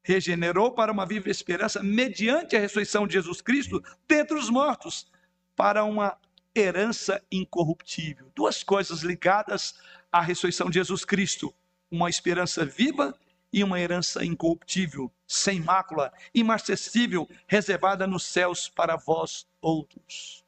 [0.07, 5.11] regenerou para uma viva esperança mediante a ressurreição de Jesus Cristo dentre os mortos,
[5.57, 6.17] para uma
[6.55, 8.31] herança incorruptível.
[8.33, 9.75] Duas coisas ligadas
[10.13, 11.53] à ressurreição de Jesus Cristo:
[11.91, 13.19] uma esperança viva
[13.53, 20.45] e uma herança incorruptível, sem mácula, imarcessível, reservada nos céus para vós outros.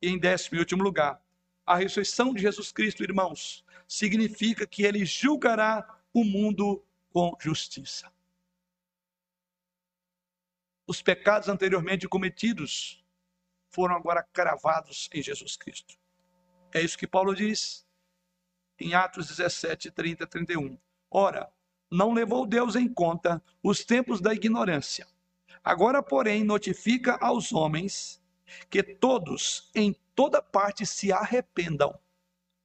[0.00, 1.20] E em décimo e último lugar,
[1.66, 5.84] a ressurreição de Jesus Cristo, irmãos, significa que ele julgará
[6.14, 8.14] o mundo com justiça
[10.86, 13.04] os pecados anteriormente cometidos
[13.68, 15.98] foram agora cravados em Jesus Cristo.
[16.72, 17.86] É isso que Paulo diz
[18.78, 20.78] em Atos 17, 30, 31.
[21.10, 21.50] Ora,
[21.90, 25.06] não levou Deus em conta os tempos da ignorância.
[25.64, 28.22] Agora, porém, notifica aos homens
[28.70, 31.98] que todos, em toda parte, se arrependam,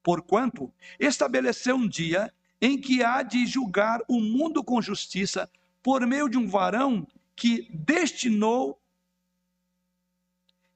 [0.03, 5.49] porquanto estabeleceu um dia em que há de julgar o mundo com justiça
[5.81, 7.07] por meio de um varão
[7.41, 8.79] que destinou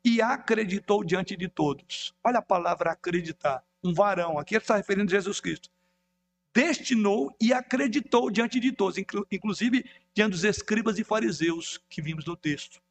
[0.03, 2.11] e acreditou diante de todos.
[2.24, 3.63] Olha a palavra acreditar.
[3.84, 5.70] Um varão, aqui ele está referindo a Jesus Cristo.
[6.51, 8.97] Destinou e acreditou diante de todos,
[9.32, 12.82] inclusive diante dos escribas e fariseus que vimos no texto.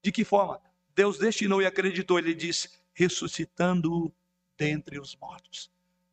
[0.00, 0.62] De que forma?
[0.94, 4.14] Deus destinou e acreditou, ele disse, ressuscitando
[4.56, 5.72] dentre os mortos.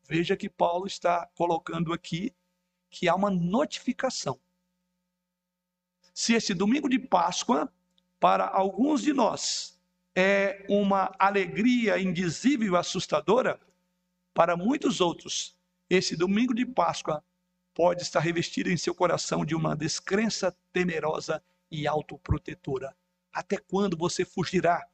[0.10, 2.34] Veja que Paulo está colocando aqui
[2.90, 4.40] que há uma notificação
[6.22, 7.68] se esse domingo de Páscoa,
[8.20, 9.82] para alguns de nós,
[10.16, 13.60] é uma alegria indizível e assustadora,
[14.32, 15.58] para muitos outros,
[15.90, 17.26] esse domingo de Páscoa
[17.74, 22.96] pode estar revestido em seu coração de uma descrença temerosa e autoprotetora.
[23.34, 24.88] Até quando você fugirá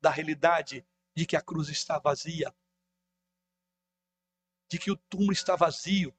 [0.00, 2.50] da realidade de que a cruz está vazia?
[4.70, 6.14] De que o túmulo está vazio?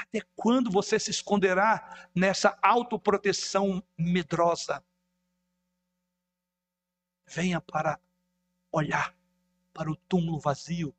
[0.00, 4.82] Até quando você se esconderá nessa autoproteção medrosa?
[7.26, 8.00] Venha para
[8.72, 9.14] olhar
[9.74, 10.94] para o túmulo vazio.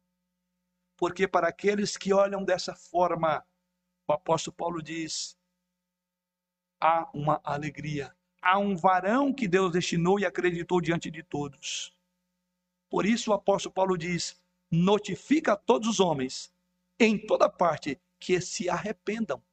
[0.95, 3.43] Porque para aqueles que olham dessa forma,
[4.07, 5.35] o apóstolo Paulo diz:
[6.79, 11.95] há uma alegria, há um varão que Deus destinou e acreditou diante de todos.
[12.87, 14.39] Por isso o apóstolo Paulo diz:
[14.69, 16.53] notifica a todos os homens,
[16.99, 19.43] em toda parte, que se arrependam.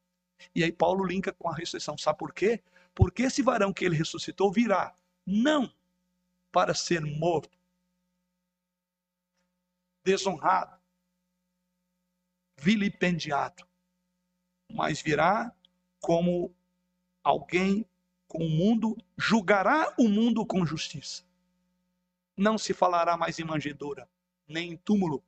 [0.55, 1.99] E aí Paulo linka com a ressurreição.
[1.99, 2.63] Sabe por quê?
[2.99, 4.93] porque esse varão que ele ressuscitou virá,
[5.25, 5.73] não
[6.51, 7.57] para ser morto,
[10.03, 10.77] desonrado,
[12.57, 13.65] vilipendiado,
[14.69, 15.55] mas virá
[16.01, 16.53] como
[17.23, 17.89] alguém
[18.27, 21.25] com o mundo, julgará o mundo com justiça.
[22.37, 24.11] Não se falará mais em manjedoura,
[24.49, 25.23] nem em túmulo,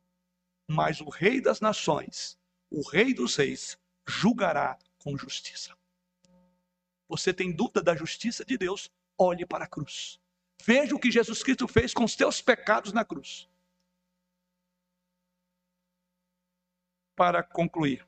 [0.67, 2.37] mas o Rei das Nações,
[2.71, 5.77] o Rei dos Reis, julgará com justiça.
[7.09, 8.91] Você tem dúvida da justiça de Deus?
[9.19, 10.21] Olhe para a cruz.
[10.63, 13.49] Veja o que Jesus Cristo fez com os teus pecados na cruz.
[17.17, 18.07] Para concluir,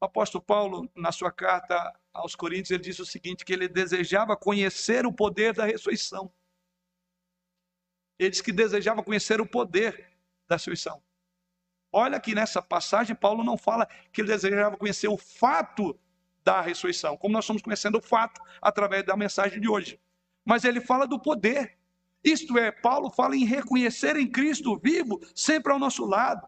[0.00, 4.36] o apóstolo Paulo, na sua carta aos Coríntios, ele diz o seguinte: que ele desejava
[4.36, 6.32] conhecer o poder da ressurreição.
[8.18, 10.10] Ele diz que desejava conhecer o poder
[10.48, 11.02] da ressurreição.
[11.98, 15.98] Olha que nessa passagem, Paulo não fala que ele desejava conhecer o fato
[16.44, 19.98] da ressurreição, como nós estamos conhecendo o fato através da mensagem de hoje.
[20.44, 21.78] Mas ele fala do poder.
[22.22, 26.46] Isto é, Paulo fala em reconhecer em Cristo vivo sempre ao nosso lado.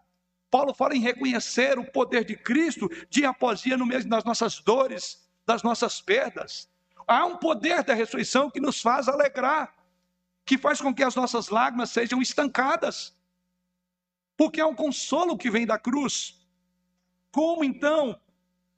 [0.51, 4.61] Paulo fala em reconhecer o poder de Cristo dia após dia no meio das nossas
[4.61, 6.68] dores, das nossas perdas.
[7.07, 9.74] Há um poder da ressurreição que nos faz alegrar,
[10.44, 13.16] que faz com que as nossas lágrimas sejam estancadas,
[14.39, 16.39] porque é um consolo que vem da cruz.
[17.32, 18.18] Como então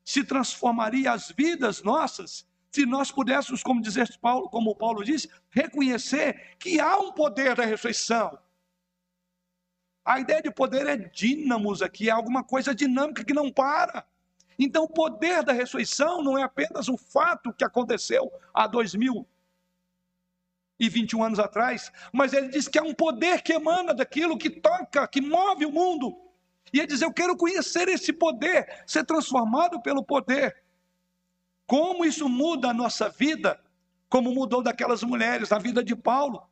[0.03, 6.57] se transformaria as vidas nossas se nós pudéssemos, como dizer Paulo, como Paulo disse, reconhecer
[6.59, 8.39] que há um poder da ressurreição?
[10.05, 14.07] A ideia de poder é dínamos aqui, é alguma coisa dinâmica que não para.
[14.59, 18.67] Então, o poder da ressurreição não é apenas um fato que aconteceu há
[20.81, 25.07] 2021 anos atrás, mas ele diz que é um poder que emana daquilo, que toca,
[25.07, 26.17] que move o mundo.
[26.73, 30.57] E ele diz: Eu quero conhecer esse poder, ser transformado pelo poder.
[31.67, 33.61] Como isso muda a nossa vida,
[34.09, 36.49] como mudou daquelas mulheres, a vida de Paulo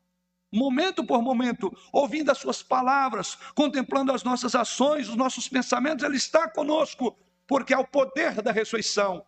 [0.50, 6.16] momento por momento, ouvindo as suas palavras, contemplando as nossas ações, os nossos pensamentos, Ele
[6.16, 7.16] está conosco,
[7.46, 9.24] porque é o poder da ressurreição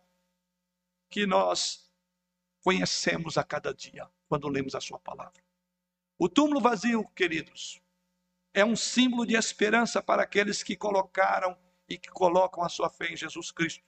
[1.11, 1.80] que nós
[2.63, 5.43] conhecemos a cada dia quando lemos a Sua palavra.
[6.19, 7.81] O túmulo vazio, queridos,
[8.53, 11.57] é um símbolo de esperança para aqueles que colocaram
[11.89, 13.83] e que colocam a sua fé em Jesus Cristo.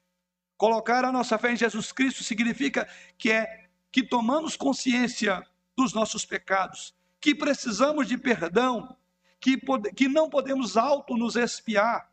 [0.57, 5.47] Colocar a nossa fé em Jesus Cristo significa que é que tomamos consciência
[5.77, 8.97] dos nossos pecados que precisamos de perdão,
[9.39, 12.11] que, pode, que não podemos auto nos espiar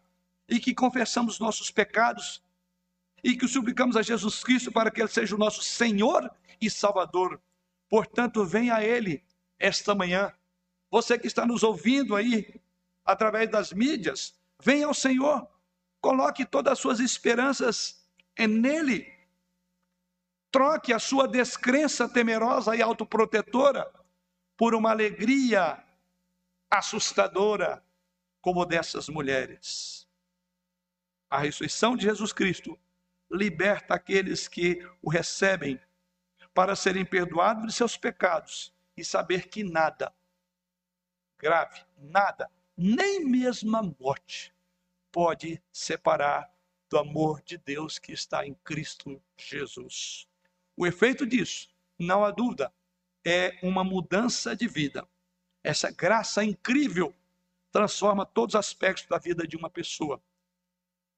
[0.47, 2.43] e que confessamos nossos pecados
[3.23, 6.29] e que suplicamos a Jesus Cristo para que Ele seja o nosso Senhor
[6.61, 7.41] e Salvador.
[7.89, 9.23] Portanto, venha a Ele
[9.57, 10.31] esta manhã.
[10.91, 12.59] Você que está nos ouvindo aí
[13.05, 15.47] através das mídias, venha ao Senhor,
[16.01, 18.05] coloque todas as suas esperanças
[18.37, 19.11] nele.
[20.51, 23.91] Troque a sua descrença temerosa e autoprotetora
[24.57, 25.83] por uma alegria
[26.69, 27.83] assustadora
[28.41, 30.07] como dessas mulheres.
[31.29, 32.79] A ressurreição de Jesus Cristo
[33.29, 35.79] liberta aqueles que o recebem
[36.53, 40.13] para serem perdoados de seus pecados e saber que nada
[41.39, 44.53] grave, nada, nem mesmo a morte
[45.11, 46.53] pode separar
[46.89, 50.27] do amor de Deus que está em Cristo Jesus.
[50.75, 52.71] O efeito disso, não há dúvida,
[53.25, 55.07] é uma mudança de vida.
[55.63, 57.15] Essa graça incrível
[57.71, 60.21] transforma todos os aspectos da vida de uma pessoa.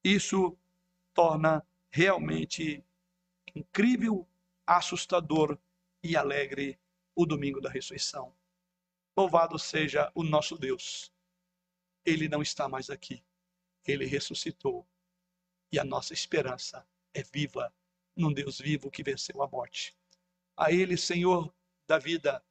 [0.04, 0.58] Isso
[1.14, 2.84] torna realmente
[3.54, 4.28] incrível,
[4.66, 5.58] assustador
[6.02, 6.80] e alegre
[7.16, 8.34] o domingo da ressurreição.
[9.16, 11.12] Louvado seja o nosso Deus.
[12.06, 13.24] Ele não está mais aqui.
[13.86, 14.88] Ele ressuscitou.
[15.72, 17.74] E a nossa esperança é viva
[18.16, 19.96] num Deus vivo que venceu a morte.
[20.56, 21.54] A Ele, Senhor,
[21.88, 22.44] da vida,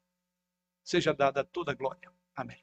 [0.82, 2.12] seja dada toda a glória.
[2.34, 2.62] Amém.